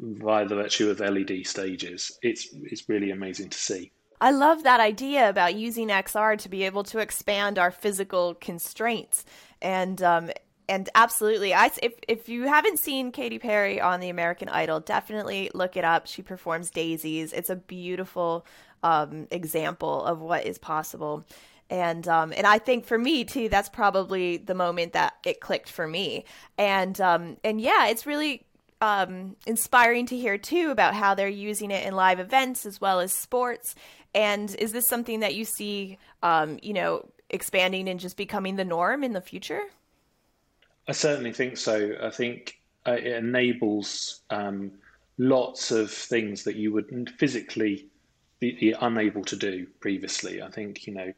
via 0.00 0.44
the 0.48 0.56
virtue 0.56 0.90
of 0.90 0.98
LED 0.98 1.46
stages. 1.46 2.18
It's 2.20 2.48
it's 2.52 2.88
really 2.88 3.12
amazing 3.12 3.50
to 3.50 3.58
see. 3.58 3.92
I 4.22 4.30
love 4.30 4.62
that 4.62 4.78
idea 4.78 5.28
about 5.28 5.56
using 5.56 5.88
XR 5.88 6.38
to 6.38 6.48
be 6.48 6.62
able 6.62 6.84
to 6.84 7.00
expand 7.00 7.58
our 7.58 7.72
physical 7.72 8.34
constraints. 8.34 9.24
And 9.60 10.00
um, 10.00 10.30
and 10.68 10.88
absolutely 10.94 11.52
I 11.52 11.72
if 11.82 11.94
if 12.06 12.28
you 12.28 12.44
haven't 12.44 12.78
seen 12.78 13.10
Katy 13.10 13.40
Perry 13.40 13.80
on 13.80 13.98
the 13.98 14.10
American 14.10 14.48
Idol 14.48 14.78
definitely 14.78 15.50
look 15.54 15.76
it 15.76 15.84
up. 15.84 16.06
She 16.06 16.22
performs 16.22 16.70
daisies. 16.70 17.32
It's 17.32 17.50
a 17.50 17.56
beautiful 17.56 18.46
um, 18.84 19.26
example 19.32 20.04
of 20.04 20.20
what 20.20 20.46
is 20.46 20.56
possible. 20.56 21.26
And 21.68 22.06
um, 22.06 22.32
and 22.36 22.46
I 22.46 22.58
think 22.58 22.86
for 22.86 22.98
me 22.98 23.24
too 23.24 23.48
that's 23.48 23.68
probably 23.68 24.36
the 24.36 24.54
moment 24.54 24.92
that 24.92 25.14
it 25.26 25.40
clicked 25.40 25.68
for 25.68 25.88
me. 25.88 26.26
And 26.56 27.00
um, 27.00 27.38
and 27.42 27.60
yeah 27.60 27.88
it's 27.88 28.06
really 28.06 28.46
um, 28.82 29.36
inspiring 29.46 30.06
to 30.06 30.16
hear 30.16 30.36
too 30.36 30.70
about 30.70 30.94
how 30.94 31.14
they're 31.14 31.28
using 31.28 31.70
it 31.70 31.86
in 31.86 31.94
live 31.94 32.18
events 32.18 32.66
as 32.66 32.80
well 32.80 32.98
as 32.98 33.12
sports. 33.12 33.76
And 34.14 34.54
is 34.56 34.72
this 34.72 34.86
something 34.86 35.20
that 35.20 35.34
you 35.34 35.44
see, 35.44 35.98
um, 36.22 36.58
you 36.62 36.72
know, 36.72 37.08
expanding 37.30 37.88
and 37.88 37.98
just 37.98 38.16
becoming 38.16 38.56
the 38.56 38.64
norm 38.64 39.02
in 39.02 39.12
the 39.12 39.20
future? 39.20 39.62
I 40.86 40.92
certainly 40.92 41.32
think 41.32 41.56
so. 41.56 41.92
I 42.02 42.10
think 42.10 42.60
uh, 42.86 42.92
it 42.92 43.06
enables 43.06 44.20
um, 44.30 44.72
lots 45.18 45.70
of 45.70 45.90
things 45.90 46.44
that 46.44 46.56
you 46.56 46.72
would 46.72 47.10
physically 47.18 47.86
be 48.40 48.74
unable 48.80 49.24
to 49.24 49.36
do 49.36 49.66
previously. 49.78 50.42
I 50.42 50.50
think 50.50 50.86
you 50.86 50.94
know 50.94 51.12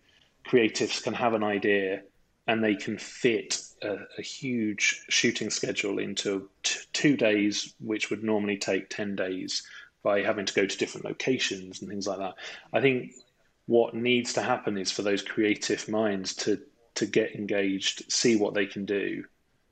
creatives 0.47 1.03
can 1.03 1.15
have 1.15 1.33
an 1.33 1.43
idea 1.43 2.03
and 2.47 2.63
they 2.63 2.75
can 2.75 2.99
fit 2.99 3.63
a, 3.83 3.97
a 4.19 4.23
huge 4.23 5.03
shooting 5.09 5.49
schedule 5.49 5.99
into 5.99 6.49
t- 6.63 6.81
two 6.93 7.17
days, 7.17 7.75
which 7.81 8.11
would 8.11 8.23
normally 8.23 8.59
take 8.59 8.91
10 8.91 9.17
days 9.17 9.63
by 10.05 10.23
having 10.23 10.47
to 10.47 10.55
go 10.55 10.67
to 10.67 10.79
different 10.79 11.05
locations 11.05 11.81
and 11.81 11.91
things 11.91 12.07
like 12.07 12.19
that. 12.19 12.35
I 12.73 12.81
think 12.81 13.15
what 13.67 13.95
needs 13.95 14.35
to 14.35 14.43
happen 14.43 14.79
is 14.79 14.93
for 14.93 15.03
those 15.03 15.23
creative 15.23 15.89
minds 15.89 16.35
to, 16.37 16.61
to 16.95 17.07
get 17.07 17.35
engaged, 17.35 18.13
see 18.13 18.37
what 18.37 18.55
they 18.55 18.67
can 18.67 18.85
do, 18.85 19.25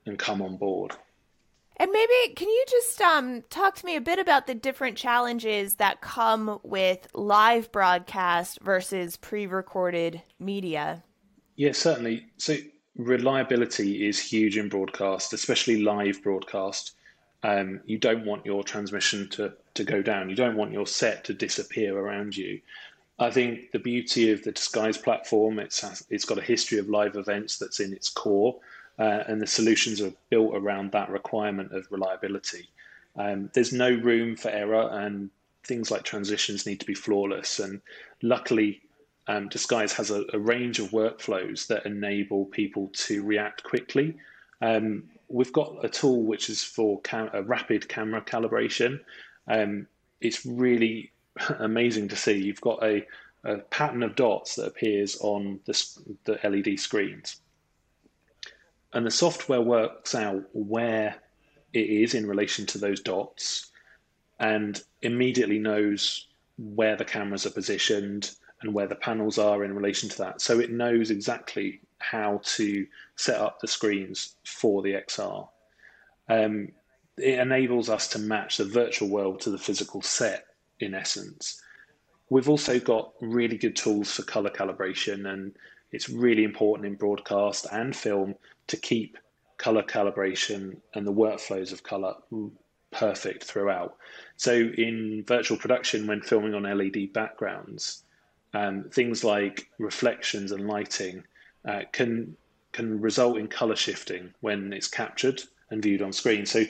and 0.07 0.19
come 0.19 0.43
on 0.43 0.57
board. 0.57 0.93
And 1.77 1.91
maybe 1.91 2.35
can 2.35 2.49
you 2.49 2.65
just 2.69 3.01
um, 3.01 3.43
talk 3.51 3.75
to 3.77 3.87
me 3.87 3.97
a 3.97 4.01
bit 4.01 4.19
about 4.19 4.47
the 4.47 4.55
different 4.55 4.97
challenges 4.97 5.75
that 5.77 6.01
come 6.01 6.59
with 6.63 7.09
live 7.15 7.71
broadcast 7.71 8.61
versus 8.63 9.17
pre-recorded 9.17 10.23
media? 10.39 11.03
Yeah, 11.57 11.73
certainly. 11.73 12.27
So 12.39 12.57
reliability 12.97 14.07
is 14.09 14.19
huge 14.19 14.57
in 14.57 14.69
broadcast, 14.69 15.33
especially 15.33 15.83
live 15.83 16.23
broadcast. 16.23 16.93
Um, 17.43 17.81
you 17.85 17.99
don't 17.99 18.25
want 18.25 18.47
your 18.47 18.63
transmission 18.63 19.29
to, 19.31 19.55
to 19.75 19.85
go 19.85 20.03
down. 20.03 20.31
You 20.31 20.37
don't 20.37 20.57
want 20.57 20.73
your 20.73 20.87
set 20.87 21.25
to 21.25 21.35
disappear 21.35 21.97
around 21.97 22.37
you. 22.37 22.61
I 23.19 23.31
think 23.31 23.71
the 23.73 23.79
beauty 23.79 24.31
of 24.31 24.43
the 24.43 24.53
Disguise 24.53 24.99
platform, 24.99 25.59
it's, 25.59 26.05
it's 26.11 26.25
got 26.25 26.39
a 26.39 26.43
history 26.43 26.79
of 26.79 26.89
live 26.89 27.17
events 27.17 27.59
that's 27.59 27.81
in 27.81 27.93
its 27.93 28.09
core, 28.09 28.59
uh, 28.99 29.25
and 29.27 29.41
the 29.41 29.47
solutions 29.47 30.01
are 30.01 30.13
built 30.31 30.55
around 30.55 30.93
that 30.93 31.11
requirement 31.11 31.73
of 31.73 31.87
reliability. 31.91 32.69
Um, 33.17 33.51
there's 33.53 33.73
no 33.73 33.91
room 33.91 34.37
for 34.37 34.49
error, 34.49 34.89
and 34.93 35.31
things 35.65 35.91
like 35.91 36.03
transitions 36.03 36.67
need 36.67 36.81
to 36.81 36.87
be 36.87 36.95
flawless. 36.95 37.59
And 37.59 37.81
luckily, 38.23 38.81
um, 39.29 39.49
Disguise 39.49 39.93
has 39.93 40.11
a, 40.11 40.25
a, 40.33 40.39
range 40.39 40.81
of 40.81 40.91
workflows 40.91 41.67
that 41.69 41.87
enable 41.87 42.47
people 42.47 42.91
to 42.95 43.23
react 43.23 43.63
quickly. 43.63 44.17
Um, 44.61 45.05
we've 45.29 45.53
got 45.53 45.85
a 45.85 45.89
tool 45.89 46.23
which 46.23 46.51
is 46.51 46.65
for 46.65 47.01
cam- 47.03 47.31
a 47.33 47.43
rapid 47.43 47.89
camera 47.89 48.21
calibration. 48.21 49.01
Um, 49.49 49.87
it's 50.21 50.47
really 50.47 51.13
amazing 51.59 52.09
to 52.09 52.17
see. 52.17 52.33
You've 52.33 52.61
got 52.61 52.83
a, 52.83 53.07
a, 53.45 53.59
pattern 53.59 54.03
of 54.03 54.17
dots 54.17 54.57
that 54.57 54.67
appears 54.67 55.17
on 55.21 55.61
the, 55.65 55.85
the 56.25 56.49
LED 56.49 56.79
screens. 56.79 57.41
And 58.93 59.07
the 59.07 59.11
software 59.11 59.63
works 59.63 60.15
out 60.15 60.45
where 60.53 61.17
it 61.73 61.89
is 61.89 62.15
in 62.15 62.27
relation 62.27 62.67
to 62.67 62.79
those 62.79 63.01
dots 63.01 63.71
and 64.39 64.83
immediately 65.01 65.59
knows 65.59 66.27
where 66.59 66.97
the 66.97 67.05
cameras 67.05 67.47
are 67.47 67.51
positioned 67.51 68.33
and 68.61 68.75
where 68.75 68.87
the 68.87 68.95
panels 68.95 69.39
are 69.39 69.65
in 69.65 69.75
relation 69.75 70.09
to 70.11 70.19
that. 70.19 70.41
So 70.41 70.61
it 70.61 70.71
knows 70.71 71.11
exactly 71.11 71.81
how 71.99 72.41
to 72.45 72.87
set 73.17 73.41
up 73.41 73.61
the 73.61 73.69
screens 73.69 74.37
for 74.45 74.83
the 74.83 74.93
XR. 74.93 75.49
Um, 76.29 76.69
it 77.17 77.39
enables 77.39 77.89
us 77.89 78.09
to 78.09 78.19
match 78.19 78.57
the 78.57 78.65
virtual 78.65 79.09
world 79.09 79.41
to 79.41 79.51
the 79.51 79.59
physical 79.59 80.03
set 80.03 80.47
in 80.81 80.95
essence. 80.95 81.61
We've 82.31 82.49
also 82.49 82.81
got 82.81 83.13
really 83.21 83.59
good 83.59 83.77
tools 83.77 84.11
for 84.11 84.23
color 84.23 84.51
calibration, 84.51 85.31
and 85.33 85.55
it's 85.91 86.09
really 86.09 86.45
important 86.45 86.87
in 86.87 86.95
broadcast 86.95 87.67
and 87.71 87.95
film 87.95 88.35
to 88.69 88.77
keep 88.77 89.19
color 89.59 89.83
calibration 89.83 90.79
and 90.95 91.07
the 91.07 91.13
workflows 91.13 91.73
of 91.73 91.83
color 91.83 92.15
perfect 92.91 93.45
throughout. 93.45 93.97
So, 94.37 94.55
in 94.55 95.25
virtual 95.27 95.59
production, 95.59 96.07
when 96.07 96.23
filming 96.23 96.55
on 96.55 96.63
LED 96.63 97.13
backgrounds, 97.13 98.05
um, 98.55 98.85
things 98.91 99.25
like 99.25 99.69
reflections 99.79 100.53
and 100.53 100.67
lighting 100.67 101.25
uh, 101.67 101.83
can 101.93 102.37
can 102.73 103.01
result 103.01 103.37
in 103.37 103.49
color 103.49 103.77
shifting 103.77 104.33
when 104.41 104.73
it's 104.73 104.89
captured 104.89 105.43
and 105.71 105.83
viewed 105.83 106.03
on 106.03 106.13
screen. 106.13 106.47
So 106.47 106.65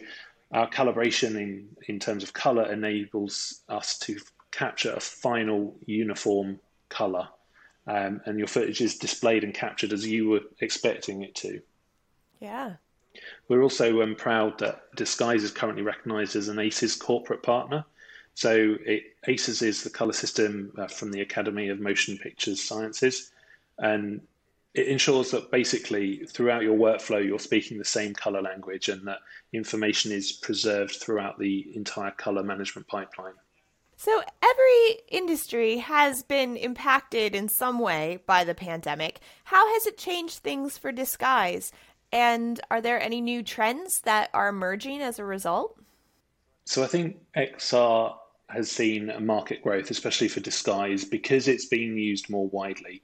our 0.53 0.69
calibration 0.69 1.37
in, 1.37 1.69
in 1.89 1.99
terms 1.99 2.23
of 2.23 2.33
color 2.33 2.71
enables 2.71 3.63
us 3.69 3.99
to 4.01 4.19
capture 4.51 4.93
a 4.93 5.01
final 5.01 5.75
uniform 5.87 6.61
color 6.89 7.29
um, 7.87 8.21
and 8.27 8.39
your 8.39 8.47
footage 8.47 8.81
is 8.81 8.97
displayed 8.97 9.45
and 9.45 9.55
captured 9.55 9.93
as 9.93 10.07
you 10.07 10.29
were 10.29 10.43
expecting 10.61 11.23
it 11.23 11.35
to. 11.37 11.61
Yeah. 12.41 12.75
We're 13.49 13.63
also 13.63 14.03
um, 14.03 14.15
proud 14.15 14.59
that 14.61 14.95
Disguise 14.95 15.43
is 15.43 15.51
currently 15.51 15.83
recognised 15.83 16.37
as 16.37 16.49
an 16.49 16.59
ACES 16.59 16.97
corporate 16.97 17.43
partner. 17.43 17.85
So 18.35 18.77
it, 18.87 19.17
ACES 19.27 19.63
is 19.63 19.83
the 19.83 19.91
colour 19.91 20.13
system 20.13 20.73
uh, 20.79 20.87
from 20.87 21.13
the 21.13 21.21
Academy 21.21 21.69
of 21.69 21.81
Motion 21.81 22.17
Pictures 22.19 22.63
Sciences, 22.63 23.31
and 23.79 24.21
it 24.75 24.89
ensures 24.89 25.31
that 25.33 25.51
basically 25.51 26.25
throughout 26.27 26.63
your 26.63 26.77
workflow 26.77 27.25
you're 27.25 27.39
speaking 27.39 27.79
the 27.79 27.85
same 27.85 28.15
color 28.15 28.41
language 28.41 28.89
and 28.89 29.07
that 29.07 29.19
information 29.53 30.13
is 30.13 30.33
preserved 30.33 30.97
throughout 30.97 31.39
the 31.39 31.71
entire 31.75 32.11
color 32.13 32.43
management 32.43 32.87
pipeline. 32.89 33.35
So, 33.97 34.21
every 34.43 35.01
industry 35.11 35.79
has 35.79 36.25
been 36.25 36.57
impacted 36.57 37.37
in 37.37 37.49
some 37.49 37.79
way 37.79 38.19
by 38.27 38.43
the 38.43 38.55
pandemic. 38.55 39.21
How 39.45 39.73
has 39.75 39.87
it 39.87 39.97
changed 39.97 40.39
things 40.39 40.77
for 40.77 40.91
Disguise? 40.91 41.71
And 42.11 42.61
are 42.69 42.81
there 42.81 43.01
any 43.01 43.21
new 43.21 43.45
trends 43.45 44.01
that 44.01 44.31
are 44.35 44.49
emerging 44.49 45.03
as 45.03 45.21
a 45.21 45.25
result? 45.25 45.79
So, 46.65 46.83
I 46.83 46.89
think 46.89 47.19
XR 47.37 48.17
has 48.49 48.69
seen 48.69 49.09
a 49.09 49.21
market 49.21 49.63
growth, 49.63 49.93
especially 49.93 50.29
for 50.29 50.41
Disguise, 50.41 51.05
because 51.05 51.47
it's 51.47 51.67
being 51.67 51.97
used 51.97 52.29
more 52.29 52.49
widely. 52.49 53.03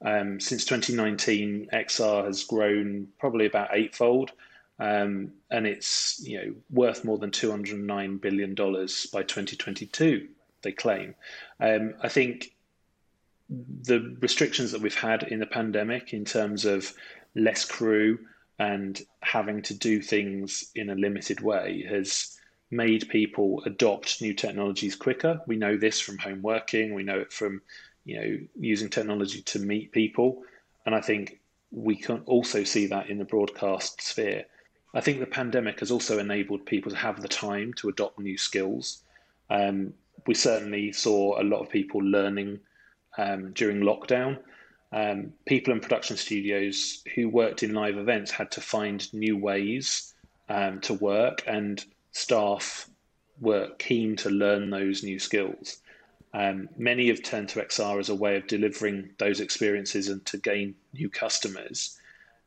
Um, 0.00 0.38
since 0.40 0.64
2019, 0.64 1.68
XR 1.72 2.24
has 2.24 2.44
grown 2.44 3.08
probably 3.18 3.46
about 3.46 3.70
eightfold, 3.72 4.30
um, 4.78 5.32
and 5.50 5.66
it's 5.66 6.20
you 6.24 6.38
know 6.38 6.54
worth 6.70 7.04
more 7.04 7.18
than 7.18 7.32
209 7.32 8.18
billion 8.18 8.54
dollars 8.54 9.06
by 9.06 9.22
2022. 9.22 10.28
They 10.62 10.72
claim. 10.72 11.14
Um, 11.60 11.94
I 12.00 12.08
think 12.08 12.52
the 13.48 14.16
restrictions 14.20 14.72
that 14.72 14.82
we've 14.82 14.94
had 14.94 15.24
in 15.24 15.40
the 15.40 15.46
pandemic, 15.46 16.12
in 16.12 16.24
terms 16.24 16.64
of 16.64 16.92
less 17.34 17.64
crew 17.64 18.18
and 18.58 19.00
having 19.22 19.62
to 19.62 19.74
do 19.74 20.02
things 20.02 20.70
in 20.74 20.90
a 20.90 20.94
limited 20.94 21.40
way, 21.40 21.84
has 21.88 22.38
made 22.70 23.08
people 23.08 23.62
adopt 23.64 24.20
new 24.20 24.34
technologies 24.34 24.94
quicker. 24.94 25.40
We 25.46 25.56
know 25.56 25.76
this 25.76 26.00
from 26.00 26.18
home 26.18 26.42
working. 26.42 26.94
We 26.94 27.02
know 27.02 27.18
it 27.18 27.32
from 27.32 27.62
you 28.08 28.18
know, 28.18 28.38
using 28.58 28.88
technology 28.88 29.42
to 29.42 29.58
meet 29.58 29.92
people. 29.92 30.42
And 30.86 30.94
I 30.94 31.02
think 31.02 31.40
we 31.70 31.94
can 31.94 32.22
also 32.24 32.64
see 32.64 32.86
that 32.86 33.10
in 33.10 33.18
the 33.18 33.24
broadcast 33.26 34.00
sphere. 34.00 34.46
I 34.94 35.02
think 35.02 35.20
the 35.20 35.26
pandemic 35.26 35.80
has 35.80 35.90
also 35.90 36.18
enabled 36.18 36.64
people 36.64 36.90
to 36.90 36.96
have 36.96 37.20
the 37.20 37.28
time 37.28 37.74
to 37.74 37.90
adopt 37.90 38.18
new 38.18 38.38
skills. 38.38 39.02
Um, 39.50 39.92
we 40.26 40.32
certainly 40.32 40.90
saw 40.90 41.38
a 41.38 41.44
lot 41.44 41.60
of 41.60 41.68
people 41.68 42.00
learning 42.00 42.60
um, 43.18 43.52
during 43.52 43.80
lockdown. 43.80 44.38
Um, 44.90 45.34
people 45.44 45.74
in 45.74 45.80
production 45.80 46.16
studios 46.16 47.02
who 47.14 47.28
worked 47.28 47.62
in 47.62 47.74
live 47.74 47.98
events 47.98 48.30
had 48.30 48.50
to 48.52 48.62
find 48.62 49.12
new 49.12 49.36
ways 49.36 50.14
um, 50.48 50.80
to 50.80 50.94
work, 50.94 51.42
and 51.46 51.84
staff 52.12 52.88
were 53.38 53.68
keen 53.78 54.16
to 54.16 54.30
learn 54.30 54.70
those 54.70 55.02
new 55.02 55.18
skills. 55.18 55.82
Um, 56.38 56.68
many 56.76 57.08
have 57.08 57.24
turned 57.24 57.48
to 57.48 57.60
XR 57.60 57.98
as 57.98 58.08
a 58.08 58.14
way 58.14 58.36
of 58.36 58.46
delivering 58.46 59.10
those 59.18 59.40
experiences 59.40 60.06
and 60.06 60.24
to 60.26 60.36
gain 60.38 60.76
new 60.94 61.10
customers. 61.10 61.98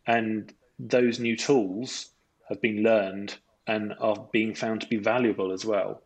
And 0.07 0.53
those 0.79 1.19
new 1.19 1.35
tools 1.35 2.11
have 2.47 2.61
been 2.61 2.83
learned 2.83 3.35
and 3.67 3.93
are 3.99 4.29
being 4.31 4.55
found 4.55 4.79
to 4.79 4.87
be 4.87 4.95
valuable 4.95 5.51
as 5.51 5.65
well. 5.65 6.03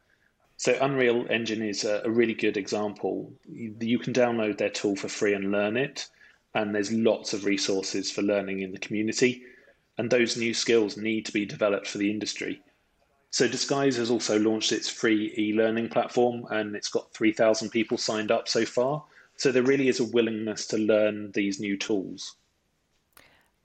So 0.57 0.75
Unreal 0.81 1.27
Engine 1.29 1.61
is 1.61 1.83
a, 1.83 2.01
a 2.03 2.09
really 2.09 2.33
good 2.33 2.57
example. 2.57 3.31
You, 3.47 3.75
you 3.79 3.99
can 3.99 4.13
download 4.13 4.57
their 4.57 4.71
tool 4.71 4.95
for 4.95 5.07
free 5.07 5.35
and 5.35 5.51
learn 5.51 5.77
it. 5.77 6.09
And 6.55 6.73
there's 6.73 6.91
lots 6.91 7.33
of 7.33 7.45
resources 7.45 8.09
for 8.11 8.23
learning 8.23 8.61
in 8.61 8.71
the 8.71 8.79
community. 8.79 9.43
And 9.99 10.09
those 10.09 10.37
new 10.37 10.55
skills 10.55 10.97
need 10.97 11.27
to 11.27 11.33
be 11.33 11.45
developed 11.45 11.87
for 11.87 11.99
the 11.99 12.09
industry. 12.09 12.63
So 13.35 13.49
Disguise 13.49 13.97
has 13.97 14.09
also 14.09 14.39
launched 14.39 14.71
its 14.71 14.87
free 14.87 15.33
e-learning 15.37 15.89
platform 15.89 16.45
and 16.51 16.73
it's 16.73 16.87
got 16.87 17.13
3,000 17.13 17.69
people 17.69 17.97
signed 17.97 18.31
up 18.31 18.47
so 18.47 18.63
far. 18.63 19.03
So 19.35 19.51
there 19.51 19.61
really 19.61 19.89
is 19.89 19.99
a 19.99 20.05
willingness 20.05 20.65
to 20.67 20.77
learn 20.77 21.31
these 21.33 21.59
new 21.59 21.75
tools. 21.75 22.37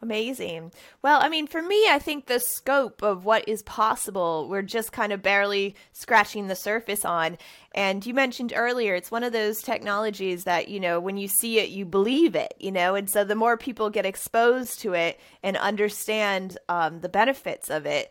Amazing. 0.02 0.72
Well, 1.02 1.20
I 1.22 1.28
mean, 1.28 1.46
for 1.46 1.62
me, 1.62 1.88
I 1.88 2.00
think 2.00 2.26
the 2.26 2.40
scope 2.40 3.00
of 3.04 3.24
what 3.24 3.48
is 3.48 3.62
possible, 3.62 4.48
we're 4.48 4.62
just 4.62 4.90
kind 4.90 5.12
of 5.12 5.22
barely 5.22 5.76
scratching 5.92 6.48
the 6.48 6.56
surface 6.56 7.04
on. 7.04 7.38
And 7.72 8.04
you 8.04 8.12
mentioned 8.12 8.52
earlier, 8.56 8.96
it's 8.96 9.12
one 9.12 9.22
of 9.22 9.32
those 9.32 9.62
technologies 9.62 10.42
that, 10.44 10.66
you 10.66 10.80
know, 10.80 10.98
when 10.98 11.16
you 11.16 11.28
see 11.28 11.60
it, 11.60 11.68
you 11.68 11.84
believe 11.84 12.34
it, 12.34 12.54
you 12.58 12.72
know, 12.72 12.96
and 12.96 13.08
so 13.08 13.22
the 13.22 13.36
more 13.36 13.56
people 13.56 13.88
get 13.88 14.04
exposed 14.04 14.80
to 14.80 14.94
it 14.94 15.20
and 15.44 15.56
understand 15.56 16.58
um, 16.68 17.02
the 17.02 17.08
benefits 17.08 17.70
of 17.70 17.86
it, 17.86 18.10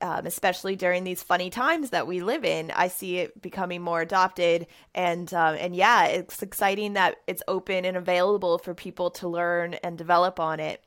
um, 0.00 0.26
especially 0.26 0.76
during 0.76 1.04
these 1.04 1.22
funny 1.22 1.50
times 1.50 1.90
that 1.90 2.06
we 2.06 2.20
live 2.20 2.44
in, 2.44 2.70
I 2.70 2.88
see 2.88 3.18
it 3.18 3.40
becoming 3.40 3.82
more 3.82 4.00
adopted, 4.00 4.66
and 4.94 5.32
um, 5.34 5.56
and 5.58 5.74
yeah, 5.74 6.06
it's 6.06 6.42
exciting 6.42 6.94
that 6.94 7.16
it's 7.26 7.42
open 7.48 7.84
and 7.84 7.96
available 7.96 8.58
for 8.58 8.74
people 8.74 9.10
to 9.12 9.28
learn 9.28 9.74
and 9.74 9.96
develop 9.98 10.40
on 10.40 10.60
it. 10.60 10.82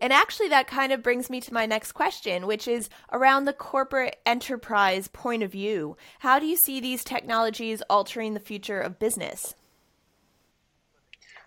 And 0.00 0.12
actually, 0.12 0.48
that 0.48 0.66
kind 0.66 0.92
of 0.92 1.02
brings 1.02 1.28
me 1.28 1.40
to 1.40 1.54
my 1.54 1.66
next 1.66 1.92
question, 1.92 2.46
which 2.46 2.68
is 2.68 2.88
around 3.12 3.44
the 3.44 3.52
corporate 3.52 4.20
enterprise 4.24 5.08
point 5.08 5.42
of 5.42 5.52
view. 5.52 5.96
How 6.20 6.38
do 6.38 6.46
you 6.46 6.56
see 6.56 6.80
these 6.80 7.04
technologies 7.04 7.82
altering 7.90 8.34
the 8.34 8.40
future 8.40 8.80
of 8.80 8.98
business? 8.98 9.54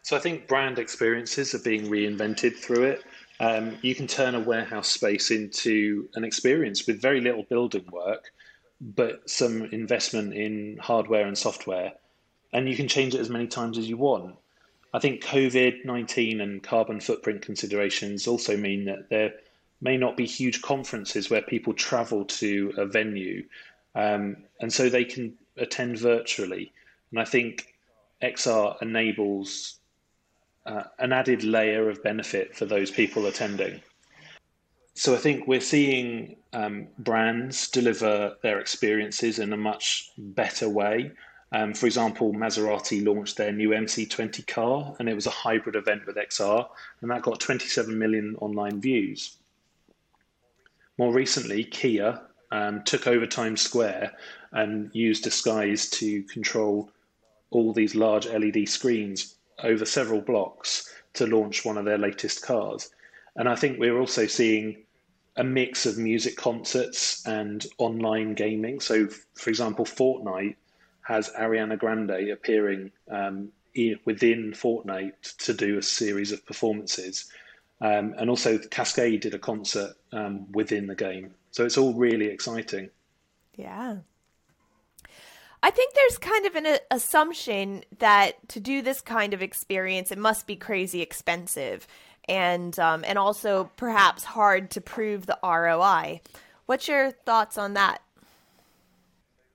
So 0.01 0.15
I 0.15 0.19
think 0.19 0.47
brand 0.47 0.77
experiences 0.77 1.55
are 1.55 1.59
being 1.59 1.89
reinvented 1.89 2.55
through 2.57 2.83
it. 2.83 3.03
Um, 3.39 3.77
you 3.81 3.95
can 3.95 4.07
turn 4.07 4.35
a 4.35 4.39
warehouse 4.39 4.89
space 4.89 5.31
into 5.31 6.07
an 6.15 6.23
experience 6.23 6.87
with 6.87 7.01
very 7.01 7.21
little 7.21 7.43
building 7.43 7.85
work, 7.91 8.31
but 8.79 9.29
some 9.29 9.63
investment 9.71 10.33
in 10.33 10.77
hardware 10.77 11.27
and 11.27 11.37
software, 11.37 11.93
and 12.53 12.69
you 12.69 12.75
can 12.75 12.87
change 12.87 13.13
it 13.13 13.19
as 13.19 13.29
many 13.29 13.47
times 13.47 13.77
as 13.77 13.89
you 13.89 13.97
want. 13.97 14.35
I 14.93 14.99
think 14.99 15.23
COVID 15.23 15.83
19 15.83 16.39
and 16.39 16.63
carbon 16.63 17.01
footprint 17.01 17.41
considerations 17.41 18.27
also 18.27 18.55
mean 18.55 18.85
that 18.85 19.09
there 19.09 19.33
may 19.81 19.97
not 19.97 20.15
be 20.15 20.25
huge 20.25 20.61
conferences 20.61 21.29
where 21.29 21.41
people 21.41 21.73
travel 21.73 22.23
to 22.25 22.73
a 22.77 22.85
venue, 22.85 23.43
um, 23.95 24.37
and 24.61 24.71
so 24.71 24.87
they 24.87 25.03
can 25.03 25.33
attend 25.57 25.99
virtually. 25.99 26.71
And 27.11 27.19
I 27.19 27.25
think 27.25 27.73
XR 28.21 28.81
enables 28.81 29.79
uh, 30.65 30.83
an 30.99 31.13
added 31.13 31.43
layer 31.43 31.89
of 31.89 32.01
benefit 32.03 32.55
for 32.55 32.65
those 32.65 32.91
people 32.91 33.25
attending. 33.27 33.81
So 34.93 35.13
I 35.13 35.17
think 35.17 35.45
we're 35.45 35.61
seeing 35.61 36.37
um, 36.53 36.87
brands 36.97 37.67
deliver 37.69 38.37
their 38.41 38.59
experiences 38.59 39.39
in 39.39 39.51
a 39.51 39.57
much 39.57 40.09
better 40.17 40.69
way. 40.69 41.11
Um, 41.51 41.73
for 41.73 41.85
example, 41.85 42.33
Maserati 42.33 43.05
launched 43.05 43.37
their 43.37 43.51
new 43.51 43.69
MC20 43.69 44.47
car, 44.47 44.95
and 44.97 45.07
it 45.07 45.13
was 45.13 45.27
a 45.27 45.31
hybrid 45.31 45.75
event 45.75 46.05
with 46.05 46.15
XR, 46.15 46.67
and 47.01 47.11
that 47.11 47.21
got 47.21 47.39
27 47.39 47.97
million 47.97 48.35
online 48.39 48.81
views. 48.81 49.37
More 50.97 51.13
recently, 51.13 51.65
Kia 51.65 52.21
um, 52.51 52.81
took 52.83 53.05
over 53.05 53.27
Times 53.27 53.61
Square 53.61 54.13
and 54.53 54.89
used 54.93 55.23
Disguise 55.23 55.89
to 55.91 56.23
control 56.23 56.89
all 57.51 57.73
these 57.73 57.95
large 57.95 58.27
LED 58.27 58.67
screens 58.67 59.35
over 59.63 59.85
several 59.85 60.21
blocks 60.21 60.93
to 61.13 61.27
launch 61.27 61.65
one 61.65 61.77
of 61.77 61.85
their 61.85 61.97
latest 61.97 62.43
cars. 62.43 62.89
And 63.35 63.49
I 63.49 63.55
think 63.55 63.79
we're 63.79 63.99
also 63.99 64.27
seeing 64.27 64.83
a 65.37 65.43
mix 65.43 65.85
of 65.85 65.97
music 65.97 66.37
concerts 66.37 67.25
and 67.25 67.65
online 67.77 68.33
gaming. 68.33 68.79
So, 68.79 69.07
for 69.33 69.49
example, 69.49 69.85
Fortnite 69.85 70.55
has 71.01 71.29
Ariana 71.31 71.77
Grande 71.77 72.29
appearing 72.29 72.91
um, 73.11 73.49
within 74.05 74.53
Fortnite 74.53 75.37
to 75.37 75.53
do 75.53 75.77
a 75.77 75.83
series 75.83 76.31
of 76.31 76.45
performances. 76.45 77.29
Um, 77.81 78.15
and 78.17 78.29
also, 78.29 78.57
Kaskade 78.57 79.21
did 79.21 79.33
a 79.33 79.39
concert 79.39 79.95
um, 80.13 80.49
within 80.53 80.87
the 80.87 80.95
game. 80.95 81.33
So 81.51 81.65
it's 81.65 81.77
all 81.77 81.93
really 81.93 82.27
exciting. 82.27 82.89
Yeah. 83.55 83.97
I 85.65 85.71
think 85.71 85.95
there's 85.95 86.19
kind 86.19 86.45
of 86.45 86.55
an 86.55 86.65
a- 86.67 86.79
assumption 86.91 87.83
that 87.97 88.47
to 88.49 88.59
do 88.59 88.83
this 88.83 89.01
kind 89.01 89.33
of 89.33 89.41
experience, 89.41 90.11
it 90.11 90.19
must 90.19 90.45
be 90.45 90.55
crazy 90.55 91.01
expensive, 91.01 91.87
and 92.29 92.77
um, 92.77 93.03
and 93.03 93.17
also 93.17 93.71
perhaps 93.75 94.23
hard 94.23 94.69
to 94.71 94.81
prove 94.81 95.25
the 95.25 95.39
ROI. 95.43 96.21
What's 96.67 96.87
your 96.87 97.09
thoughts 97.09 97.57
on 97.57 97.73
that? 97.73 98.03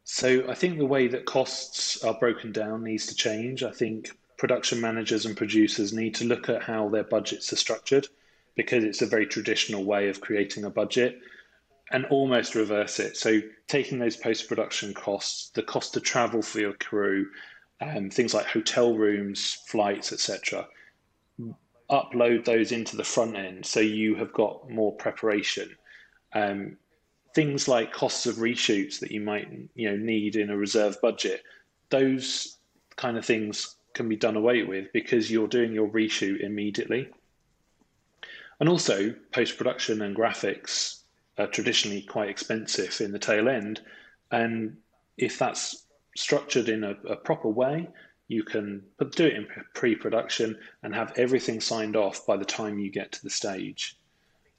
So 0.03 0.51
I 0.51 0.55
think 0.55 0.79
the 0.79 0.85
way 0.85 1.07
that 1.07 1.27
costs 1.27 2.03
are 2.03 2.15
broken 2.15 2.51
down 2.51 2.83
needs 2.83 3.07
to 3.07 3.15
change. 3.15 3.63
I 3.63 3.71
think 3.71 4.11
production 4.37 4.81
managers 4.81 5.27
and 5.27 5.37
producers 5.37 5.93
need 5.93 6.17
to 6.17 6.25
look 6.25 6.49
at 6.49 6.65
how 6.65 6.89
their 6.89 7.05
budgets 7.05 7.53
are 7.53 7.57
structured 7.57 8.09
because 8.57 8.83
it's 8.83 9.01
a 9.01 9.07
very 9.07 9.27
traditional 9.27 9.85
way 9.85 10.09
of 10.09 10.21
creating 10.21 10.65
a 10.65 10.71
budget 10.71 11.21
and 11.91 12.05
almost 12.07 12.55
reverse 12.55 13.01
it. 13.01 13.17
So 13.17 13.41
taking 13.67 13.99
those 13.99 14.17
post 14.17 14.49
production 14.49 14.95
costs, 14.95 15.51
the 15.51 15.63
cost 15.63 15.95
to 15.95 16.01
travel 16.01 16.43
for 16.43 16.61
your 16.61 16.75
crew, 16.75 17.27
um, 17.81 18.11
things 18.11 18.35
like 18.35 18.47
hotel 18.47 18.97
rooms, 18.97 19.59
flights, 19.67 20.13
etc. 20.13 20.69
upload 21.91 22.45
those 22.45 22.71
into 22.71 22.97
the 22.97 23.05
front 23.05 23.37
end 23.37 23.67
so 23.67 23.81
you 23.81 24.15
have 24.15 24.33
got 24.33 24.71
more 24.71 24.95
preparation. 24.95 25.77
Um, 26.33 26.77
things 27.35 27.67
like 27.67 27.93
costs 27.93 28.27
of 28.27 28.37
reshoots 28.37 29.01
that 29.01 29.11
you 29.11 29.21
might 29.21 29.49
you 29.75 29.91
know 29.91 29.97
need 29.97 30.37
in 30.37 30.51
a 30.51 30.57
reserve 30.57 31.01
budget, 31.01 31.43
those 31.89 32.59
kind 32.97 33.17
of 33.17 33.25
things 33.25 33.77
can 33.95 34.09
be 34.09 34.17
done 34.17 34.37
away 34.37 34.63
with 34.63 34.93
because 34.93 35.31
you're 35.31 35.49
doing 35.49 35.73
your 35.73 35.89
reshoot 35.89 36.41
immediately. 36.41 37.09
And 38.61 38.69
also, 38.69 39.15
post 39.33 39.57
production 39.57 40.03
and 40.03 40.15
graphics 40.15 41.00
are 41.41 41.47
traditionally 41.47 42.03
quite 42.03 42.29
expensive 42.29 43.01
in 43.01 43.13
the 43.13 43.19
tail 43.19 43.49
end. 43.49 43.81
And 44.31 44.77
if 45.17 45.39
that's 45.39 45.87
structured 46.17 46.69
in 46.69 46.85
a, 46.85 46.97
a 47.09 47.17
proper 47.17 47.49
way, 47.49 47.89
you 48.29 48.45
can 48.45 48.83
do 49.17 49.27
it 49.27 49.35
in 49.35 49.47
pre 49.75 49.97
production 49.97 50.57
and 50.83 50.95
have 50.95 51.13
everything 51.17 51.61
signed 51.61 51.97
off 51.97 52.27
by 52.27 52.37
the 52.37 52.45
time 52.45 52.79
you 52.79 52.91
get 52.91 53.11
to 53.13 53.23
the 53.23 53.31
stage. 53.31 53.97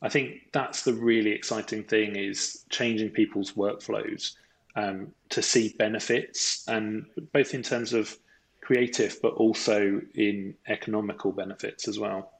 I 0.01 0.09
think 0.09 0.51
that's 0.51 0.83
the 0.83 0.93
really 0.93 1.31
exciting 1.31 1.83
thing 1.83 2.15
is 2.15 2.65
changing 2.69 3.11
people's 3.11 3.53
workflows 3.53 4.33
um, 4.75 5.11
to 5.29 5.41
see 5.41 5.75
benefits 5.77 6.67
and 6.67 7.05
both 7.33 7.53
in 7.53 7.61
terms 7.61 7.93
of 7.93 8.17
creative 8.61 9.17
but 9.21 9.33
also 9.33 10.01
in 10.15 10.55
economical 10.67 11.31
benefits 11.31 11.87
as 11.87 11.99
well. 11.99 12.31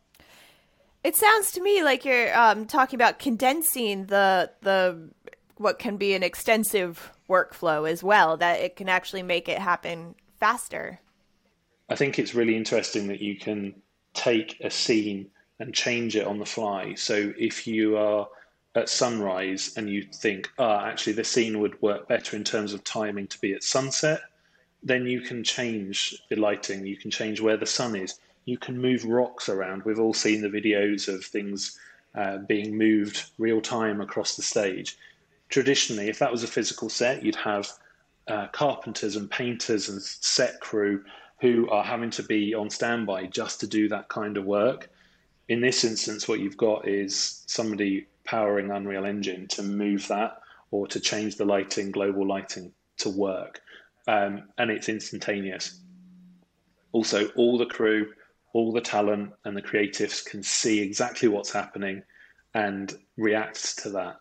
It 1.03 1.15
sounds 1.15 1.51
to 1.53 1.61
me 1.61 1.83
like 1.83 2.05
you're 2.05 2.37
um, 2.37 2.65
talking 2.65 2.97
about 2.97 3.19
condensing 3.19 4.05
the 4.05 4.51
the 4.61 5.09
what 5.57 5.79
can 5.79 5.97
be 5.97 6.13
an 6.13 6.23
extensive 6.23 7.11
workflow 7.29 7.89
as 7.89 8.03
well. 8.03 8.37
That 8.37 8.59
it 8.59 8.75
can 8.75 8.89
actually 8.89 9.23
make 9.23 9.49
it 9.49 9.59
happen 9.59 10.15
faster. 10.39 10.99
I 11.89 11.95
think 11.95 12.19
it's 12.19 12.35
really 12.35 12.55
interesting 12.55 13.07
that 13.07 13.21
you 13.21 13.35
can 13.35 13.75
take 14.13 14.59
a 14.61 14.69
scene 14.69 15.29
and 15.59 15.73
change 15.73 16.15
it 16.15 16.25
on 16.25 16.39
the 16.39 16.45
fly. 16.45 16.93
So 16.95 17.33
if 17.37 17.67
you 17.67 17.97
are 17.97 18.27
at 18.75 18.89
sunrise 18.89 19.73
and 19.75 19.89
you 19.89 20.03
think, 20.03 20.49
ah, 20.57 20.81
oh, 20.83 20.85
actually, 20.85 21.13
the 21.13 21.23
scene 21.23 21.59
would 21.59 21.81
work 21.81 22.07
better 22.07 22.35
in 22.35 22.43
terms 22.43 22.73
of 22.73 22.83
timing 22.83 23.27
to 23.27 23.39
be 23.39 23.53
at 23.53 23.63
sunset, 23.63 24.21
then 24.83 25.05
you 25.05 25.21
can 25.21 25.43
change 25.43 26.23
the 26.29 26.35
lighting. 26.35 26.85
You 26.85 26.97
can 26.97 27.11
change 27.11 27.41
where 27.41 27.57
the 27.57 27.65
sun 27.65 27.95
is. 27.95 28.19
You 28.45 28.57
can 28.57 28.81
move 28.81 29.05
rocks 29.05 29.49
around. 29.49 29.83
We've 29.83 29.99
all 29.99 30.13
seen 30.13 30.41
the 30.41 30.49
videos 30.49 31.07
of 31.07 31.23
things 31.23 31.77
uh, 32.15 32.39
being 32.39 32.77
moved 32.77 33.31
real 33.37 33.61
time 33.61 34.01
across 34.01 34.35
the 34.35 34.41
stage. 34.41 34.97
Traditionally, 35.49 36.09
if 36.09 36.19
that 36.19 36.31
was 36.31 36.43
a 36.43 36.47
physical 36.47 36.89
set, 36.89 37.23
you'd 37.23 37.35
have 37.35 37.69
uh, 38.27 38.47
carpenters 38.47 39.15
and 39.15 39.29
painters 39.29 39.89
and 39.89 40.01
set 40.01 40.59
crew 40.59 41.03
who 41.39 41.67
are 41.69 41.83
having 41.83 42.09
to 42.11 42.23
be 42.23 42.53
on 42.53 42.69
standby 42.69 43.25
just 43.25 43.59
to 43.59 43.67
do 43.67 43.89
that 43.89 44.07
kind 44.09 44.37
of 44.37 44.45
work. 44.45 44.89
In 45.49 45.59
this 45.59 45.83
instance, 45.83 46.27
what 46.27 46.39
you've 46.39 46.57
got 46.57 46.87
is 46.87 47.43
somebody 47.47 48.07
powering 48.23 48.71
Unreal 48.71 49.05
Engine 49.05 49.47
to 49.49 49.63
move 49.63 50.07
that 50.07 50.41
or 50.69 50.87
to 50.87 50.99
change 50.99 51.35
the 51.35 51.45
lighting, 51.45 51.91
global 51.91 52.25
lighting 52.25 52.71
to 52.97 53.09
work. 53.09 53.61
Um, 54.07 54.43
and 54.57 54.71
it's 54.71 54.87
instantaneous. 54.87 55.79
Also, 56.91 57.27
all 57.29 57.57
the 57.57 57.65
crew, 57.65 58.13
all 58.53 58.71
the 58.71 58.81
talent, 58.81 59.33
and 59.45 59.55
the 59.55 59.61
creatives 59.61 60.25
can 60.25 60.43
see 60.43 60.79
exactly 60.81 61.27
what's 61.27 61.51
happening 61.51 62.03
and 62.53 62.93
react 63.17 63.79
to 63.79 63.89
that. 63.89 64.17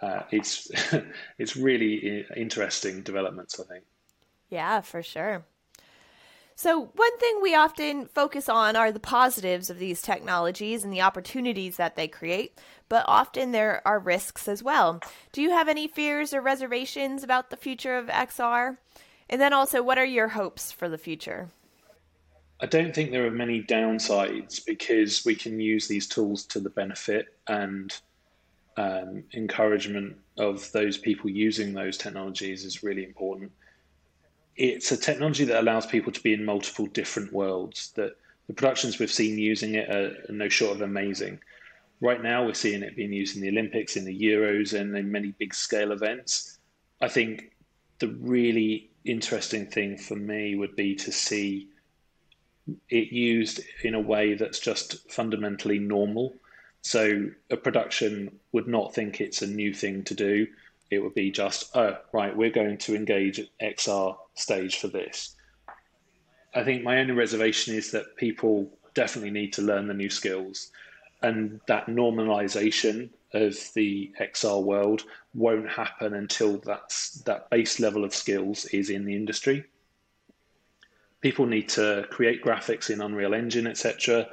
Uh, 0.00 0.22
it's 0.30 0.70
it's 1.38 1.56
really 1.56 2.24
interesting 2.36 3.02
developments, 3.02 3.58
I 3.60 3.64
think. 3.64 3.84
Yeah, 4.50 4.80
for 4.80 5.02
sure. 5.02 5.44
So, 6.60 6.86
one 6.96 7.18
thing 7.18 7.38
we 7.40 7.54
often 7.54 8.06
focus 8.06 8.48
on 8.48 8.74
are 8.74 8.90
the 8.90 8.98
positives 8.98 9.70
of 9.70 9.78
these 9.78 10.02
technologies 10.02 10.82
and 10.82 10.92
the 10.92 11.02
opportunities 11.02 11.76
that 11.76 11.94
they 11.94 12.08
create, 12.08 12.58
but 12.88 13.04
often 13.06 13.52
there 13.52 13.80
are 13.86 14.00
risks 14.00 14.48
as 14.48 14.60
well. 14.60 15.00
Do 15.30 15.40
you 15.40 15.50
have 15.50 15.68
any 15.68 15.86
fears 15.86 16.34
or 16.34 16.40
reservations 16.40 17.22
about 17.22 17.50
the 17.50 17.56
future 17.56 17.96
of 17.96 18.08
XR? 18.08 18.76
And 19.30 19.40
then 19.40 19.52
also, 19.52 19.84
what 19.84 19.98
are 19.98 20.04
your 20.04 20.28
hopes 20.28 20.72
for 20.72 20.88
the 20.88 20.98
future? 20.98 21.50
I 22.60 22.66
don't 22.66 22.94
think 22.94 23.10
there 23.10 23.26
are 23.26 23.30
many 23.30 23.62
downsides 23.62 24.64
because 24.64 25.24
we 25.24 25.34
can 25.34 25.60
use 25.60 25.86
these 25.86 26.08
tools 26.08 26.44
to 26.46 26.60
the 26.60 26.70
benefit 26.70 27.36
and 27.46 27.96
um, 28.76 29.24
encouragement 29.34 30.16
of 30.38 30.70
those 30.72 30.98
people 30.98 31.30
using 31.30 31.72
those 31.72 31.96
technologies 31.96 32.64
is 32.64 32.82
really 32.82 33.04
important 33.04 33.52
it's 34.58 34.90
a 34.90 34.96
technology 34.96 35.44
that 35.44 35.60
allows 35.60 35.86
people 35.86 36.12
to 36.12 36.20
be 36.20 36.34
in 36.34 36.44
multiple 36.44 36.86
different 36.86 37.32
worlds. 37.32 37.92
That 37.94 38.16
the 38.48 38.52
productions 38.52 38.98
we've 38.98 39.10
seen 39.10 39.38
using 39.38 39.76
it 39.76 39.88
are, 39.88 40.16
are 40.28 40.32
no 40.32 40.48
short 40.48 40.76
of 40.76 40.82
amazing. 40.82 41.38
Right 42.00 42.22
now, 42.22 42.44
we're 42.44 42.54
seeing 42.54 42.82
it 42.82 42.96
being 42.96 43.12
used 43.12 43.36
in 43.36 43.42
the 43.42 43.48
Olympics, 43.48 43.96
in 43.96 44.04
the 44.04 44.20
Euros, 44.20 44.78
and 44.78 44.96
in 44.96 45.10
many 45.10 45.32
big 45.38 45.54
scale 45.54 45.92
events. 45.92 46.58
I 47.00 47.08
think 47.08 47.52
the 48.00 48.08
really 48.08 48.90
interesting 49.04 49.66
thing 49.66 49.96
for 49.96 50.16
me 50.16 50.56
would 50.56 50.74
be 50.74 50.94
to 50.96 51.12
see 51.12 51.68
it 52.88 53.12
used 53.12 53.60
in 53.82 53.94
a 53.94 54.00
way 54.00 54.34
that's 54.34 54.58
just 54.58 55.10
fundamentally 55.10 55.78
normal. 55.78 56.34
So 56.82 57.30
a 57.50 57.56
production 57.56 58.38
would 58.52 58.68
not 58.68 58.94
think 58.94 59.20
it's 59.20 59.42
a 59.42 59.46
new 59.46 59.74
thing 59.74 60.04
to 60.04 60.14
do 60.14 60.46
it 60.90 61.02
would 61.02 61.14
be 61.14 61.30
just, 61.30 61.76
oh, 61.76 61.96
right, 62.12 62.36
we're 62.36 62.50
going 62.50 62.78
to 62.78 62.94
engage 62.94 63.40
XR 63.60 64.16
stage 64.34 64.78
for 64.78 64.88
this. 64.88 65.34
I 66.54 66.64
think 66.64 66.82
my 66.82 66.98
only 66.98 67.12
reservation 67.12 67.74
is 67.74 67.90
that 67.90 68.16
people 68.16 68.70
definitely 68.94 69.30
need 69.30 69.52
to 69.54 69.62
learn 69.62 69.86
the 69.86 69.94
new 69.94 70.10
skills, 70.10 70.70
and 71.22 71.60
that 71.68 71.86
normalization 71.86 73.10
of 73.34 73.56
the 73.74 74.10
XR 74.18 74.62
world 74.62 75.02
won't 75.34 75.68
happen 75.68 76.14
until 76.14 76.58
that's, 76.58 77.20
that 77.26 77.50
base 77.50 77.78
level 77.78 78.02
of 78.02 78.14
skills 78.14 78.64
is 78.66 78.88
in 78.88 79.04
the 79.04 79.14
industry. 79.14 79.64
People 81.20 81.46
need 81.46 81.68
to 81.70 82.06
create 82.10 82.44
graphics 82.44 82.90
in 82.90 83.00
Unreal 83.00 83.34
Engine, 83.34 83.66
etc. 83.66 84.28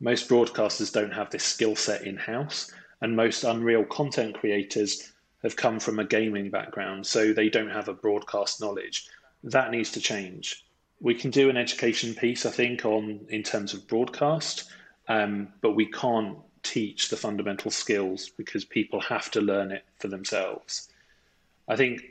Most 0.00 0.28
broadcasters 0.28 0.92
don't 0.92 1.12
have 1.12 1.30
this 1.30 1.44
skill 1.44 1.74
set 1.74 2.02
in 2.02 2.16
house, 2.16 2.72
and 3.00 3.16
most 3.16 3.44
Unreal 3.44 3.84
content 3.84 4.34
creators 4.34 5.12
have 5.42 5.56
come 5.56 5.80
from 5.80 5.98
a 5.98 6.04
gaming 6.04 6.50
background, 6.50 7.06
so 7.06 7.32
they 7.32 7.48
don't 7.48 7.70
have 7.70 7.88
a 7.88 7.94
broadcast 7.94 8.60
knowledge. 8.60 9.08
That 9.44 9.70
needs 9.70 9.92
to 9.92 10.00
change. 10.00 10.64
We 11.00 11.14
can 11.14 11.30
do 11.30 11.48
an 11.50 11.56
education 11.56 12.14
piece, 12.14 12.46
I 12.46 12.50
think, 12.50 12.84
on 12.84 13.26
in 13.28 13.42
terms 13.42 13.74
of 13.74 13.86
broadcast, 13.86 14.70
um, 15.08 15.48
but 15.60 15.72
we 15.72 15.86
can't 15.86 16.38
teach 16.62 17.08
the 17.08 17.16
fundamental 17.16 17.70
skills 17.70 18.30
because 18.30 18.64
people 18.64 19.00
have 19.00 19.30
to 19.30 19.40
learn 19.40 19.70
it 19.70 19.84
for 19.98 20.08
themselves. 20.08 20.88
I 21.68 21.76
think 21.76 22.02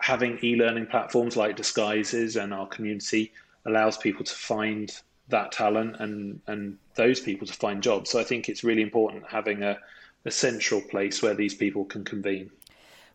having 0.00 0.38
e-learning 0.42 0.86
platforms 0.86 1.36
like 1.36 1.56
Disguises 1.56 2.36
and 2.36 2.52
our 2.52 2.66
community 2.66 3.32
allows 3.66 3.96
people 3.96 4.24
to 4.24 4.34
find 4.34 4.98
that 5.28 5.52
talent 5.52 5.96
and 6.00 6.40
and 6.46 6.76
those 6.94 7.20
people 7.20 7.46
to 7.46 7.52
find 7.52 7.82
jobs. 7.82 8.10
So 8.10 8.18
I 8.18 8.24
think 8.24 8.48
it's 8.48 8.64
really 8.64 8.82
important 8.82 9.24
having 9.28 9.62
a 9.62 9.78
a 10.26 10.30
central 10.30 10.80
place 10.80 11.22
where 11.22 11.34
these 11.34 11.54
people 11.54 11.84
can 11.84 12.04
convene. 12.04 12.50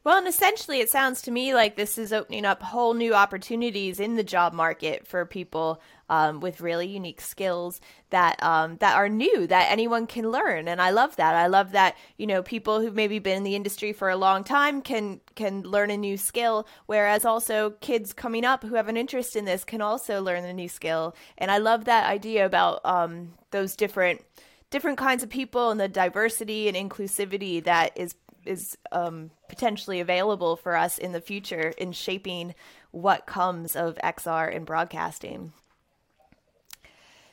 Well, 0.05 0.19
and 0.19 0.27
essentially, 0.27 0.81
it 0.81 0.91
sounds 0.91 1.23
to 1.23 1.31
me 1.31 1.55
like 1.55 1.75
this 1.75 1.97
is 1.97 2.13
opening 2.13 2.45
up 2.45 2.61
whole 2.61 2.93
new 2.93 3.15
opportunities 3.15 3.99
in 3.99 4.13
the 4.13 4.23
job 4.23 4.53
market 4.53 5.07
for 5.07 5.25
people 5.25 5.81
um, 6.09 6.41
with 6.41 6.61
really 6.61 6.85
unique 6.85 7.19
skills 7.19 7.81
that 8.11 8.41
um, 8.43 8.77
that 8.77 8.95
are 8.95 9.09
new 9.09 9.47
that 9.47 9.71
anyone 9.71 10.05
can 10.05 10.29
learn. 10.29 10.67
And 10.67 10.79
I 10.79 10.91
love 10.91 11.15
that. 11.15 11.33
I 11.33 11.47
love 11.47 11.71
that 11.71 11.97
you 12.17 12.27
know 12.27 12.43
people 12.43 12.81
who've 12.81 12.93
maybe 12.93 13.17
been 13.17 13.37
in 13.37 13.43
the 13.43 13.55
industry 13.55 13.93
for 13.93 14.11
a 14.11 14.15
long 14.15 14.43
time 14.43 14.83
can 14.83 15.21
can 15.33 15.63
learn 15.63 15.89
a 15.89 15.97
new 15.97 16.17
skill, 16.17 16.67
whereas 16.85 17.25
also 17.25 17.71
kids 17.81 18.13
coming 18.13 18.45
up 18.45 18.61
who 18.63 18.75
have 18.75 18.87
an 18.87 18.97
interest 18.97 19.35
in 19.35 19.45
this 19.45 19.63
can 19.63 19.81
also 19.81 20.21
learn 20.21 20.45
a 20.45 20.53
new 20.53 20.69
skill. 20.69 21.15
And 21.35 21.49
I 21.49 21.57
love 21.57 21.85
that 21.85 22.07
idea 22.07 22.45
about 22.45 22.79
um, 22.85 23.33
those 23.49 23.75
different 23.75 24.21
different 24.69 24.97
kinds 24.97 25.23
of 25.23 25.29
people 25.29 25.71
and 25.71 25.79
the 25.79 25.87
diversity 25.87 26.67
and 26.67 26.77
inclusivity 26.77 27.63
that 27.63 27.91
is 27.95 28.13
is 28.45 28.77
um, 28.91 29.31
potentially 29.49 29.99
available 29.99 30.55
for 30.55 30.75
us 30.75 30.97
in 30.97 31.11
the 31.11 31.21
future 31.21 31.73
in 31.77 31.91
shaping 31.91 32.55
what 32.91 33.25
comes 33.25 33.75
of 33.75 33.97
XR 34.03 34.51
in 34.53 34.63
broadcasting. 34.63 35.53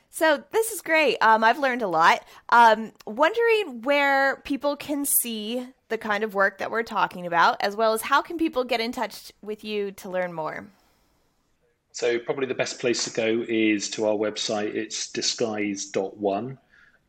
So 0.09 0.43
this 0.51 0.71
is 0.71 0.81
great. 0.81 1.17
Um, 1.21 1.43
I've 1.43 1.57
learned 1.57 1.81
a 1.81 1.87
lot. 1.87 2.23
Um, 2.49 2.91
wondering 3.07 3.81
where 3.81 4.37
people 4.43 4.75
can 4.75 5.05
see 5.05 5.65
the 5.89 5.97
kind 5.97 6.23
of 6.23 6.35
work 6.35 6.59
that 6.59 6.69
we're 6.69 6.83
talking 6.83 7.25
about, 7.25 7.57
as 7.61 7.75
well 7.75 7.93
as 7.93 8.03
how 8.03 8.21
can 8.21 8.37
people 8.37 8.63
get 8.63 8.79
in 8.79 8.91
touch 8.91 9.31
with 9.41 9.63
you 9.63 9.91
to 9.93 10.09
learn 10.09 10.31
more. 10.31 10.67
So 11.93 12.19
probably 12.19 12.45
the 12.45 12.53
best 12.53 12.79
place 12.79 13.03
to 13.05 13.09
go 13.11 13.43
is 13.47 13.89
to 13.91 14.05
our 14.05 14.15
website. 14.15 14.75
It's 14.75 15.11
disguise.one 15.11 16.59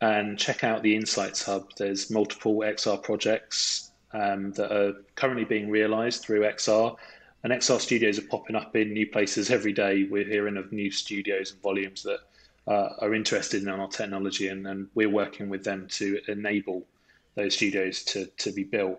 and 0.01 0.39
check 0.39 0.65
out 0.65 0.83
the 0.83 0.95
Insights 0.97 1.43
Hub. 1.43 1.71
There's 1.77 2.11
multiple 2.11 2.57
XR 2.57 3.03
projects 3.03 3.91
um, 4.15 4.53
that 4.53 4.73
are 4.73 4.95
currently 5.17 5.45
being 5.45 5.69
realized 5.69 6.23
through 6.23 6.43
XR. 6.43 6.97
And 7.43 7.53
XR 7.53 7.79
studios 7.79 8.19
are 8.19 8.27
popping 8.29 8.57
up 8.57 8.75
in 8.75 8.95
new 8.95 9.07
places 9.07 9.51
every 9.51 9.73
day. 9.73 10.05
We're 10.05 10.25
hearing 10.25 10.57
of 10.57 10.73
new 10.73 10.91
studios 10.91 11.53
and 11.53 11.61
volumes 11.61 12.03
that 12.05 12.21
uh, 12.67 12.95
are 13.01 13.15
interested 13.15 13.63
in 13.63 13.69
our 13.69 13.89
technology, 13.89 14.49
and, 14.49 14.67
and, 14.67 14.89
we're 14.95 15.11
working 15.11 15.51
with 15.51 15.63
them 15.63 15.87
to 15.89 16.19
enable 16.29 16.87
those 17.35 17.55
studios 17.55 18.03
to, 18.05 18.25
to 18.39 18.53
be 18.53 18.65
built. 18.65 18.99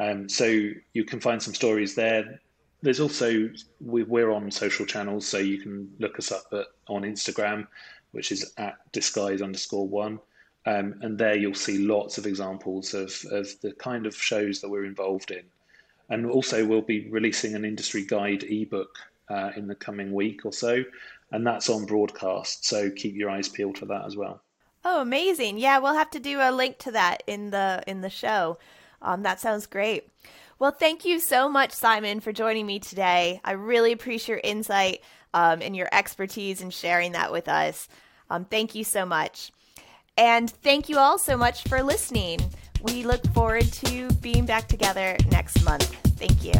Um, 0.00 0.28
so 0.28 0.44
you 0.92 1.04
can 1.04 1.20
find 1.20 1.40
some 1.40 1.54
stories 1.54 1.94
there. 1.94 2.40
There's 2.82 2.98
also 2.98 3.48
we're 3.80 4.32
on 4.32 4.50
social 4.50 4.86
channels, 4.86 5.26
so 5.26 5.38
you 5.38 5.58
can 5.60 5.88
look 6.00 6.18
us 6.18 6.32
up 6.32 6.46
at, 6.52 6.66
on 6.88 7.02
Instagram, 7.02 7.68
which 8.10 8.32
is 8.32 8.52
at 8.58 8.74
disguise 8.90 9.40
underscore 9.40 9.86
one. 9.86 10.18
Um, 10.66 10.96
and 11.00 11.16
there 11.16 11.36
you'll 11.36 11.54
see 11.54 11.78
lots 11.78 12.18
of 12.18 12.26
examples 12.26 12.92
of, 12.92 13.12
of 13.30 13.48
the 13.60 13.72
kind 13.78 14.04
of 14.04 14.16
shows 14.16 14.60
that 14.60 14.68
we're 14.68 14.84
involved 14.84 15.30
in. 15.30 15.44
And 16.08 16.26
also, 16.26 16.66
we'll 16.66 16.82
be 16.82 17.08
releasing 17.08 17.54
an 17.54 17.64
industry 17.64 18.04
guide 18.04 18.44
ebook 18.44 18.98
uh, 19.28 19.50
in 19.56 19.66
the 19.66 19.74
coming 19.74 20.12
week 20.12 20.44
or 20.44 20.52
so, 20.52 20.84
and 21.32 21.46
that's 21.46 21.68
on 21.68 21.84
broadcast. 21.84 22.64
So 22.64 22.90
keep 22.90 23.14
your 23.14 23.30
eyes 23.30 23.48
peeled 23.48 23.78
for 23.78 23.86
that 23.86 24.04
as 24.04 24.16
well. 24.16 24.40
Oh, 24.84 25.00
amazing! 25.00 25.58
Yeah, 25.58 25.78
we'll 25.78 25.94
have 25.94 26.10
to 26.10 26.20
do 26.20 26.38
a 26.40 26.52
link 26.52 26.78
to 26.78 26.92
that 26.92 27.24
in 27.26 27.50
the 27.50 27.82
in 27.88 28.02
the 28.02 28.10
show. 28.10 28.58
Um, 29.02 29.22
that 29.22 29.40
sounds 29.40 29.66
great. 29.66 30.08
Well, 30.58 30.70
thank 30.70 31.04
you 31.04 31.20
so 31.20 31.48
much, 31.48 31.72
Simon, 31.72 32.20
for 32.20 32.32
joining 32.32 32.66
me 32.66 32.78
today. 32.78 33.40
I 33.44 33.52
really 33.52 33.92
appreciate 33.92 34.34
your 34.34 34.40
insight 34.42 35.02
um, 35.34 35.60
and 35.60 35.76
your 35.76 35.88
expertise 35.92 36.62
in 36.62 36.70
sharing 36.70 37.12
that 37.12 37.30
with 37.30 37.48
us. 37.48 37.88
Um, 38.30 38.44
thank 38.44 38.74
you 38.74 38.82
so 38.82 39.04
much. 39.04 39.52
And 40.16 40.50
thank 40.50 40.88
you 40.88 40.98
all 40.98 41.18
so 41.18 41.36
much 41.36 41.64
for 41.64 41.82
listening. 41.82 42.40
We 42.82 43.04
look 43.04 43.24
forward 43.34 43.70
to 43.84 44.10
being 44.14 44.46
back 44.46 44.68
together 44.68 45.16
next 45.30 45.62
month. 45.64 45.94
Thank 46.16 46.44
you. 46.44 46.54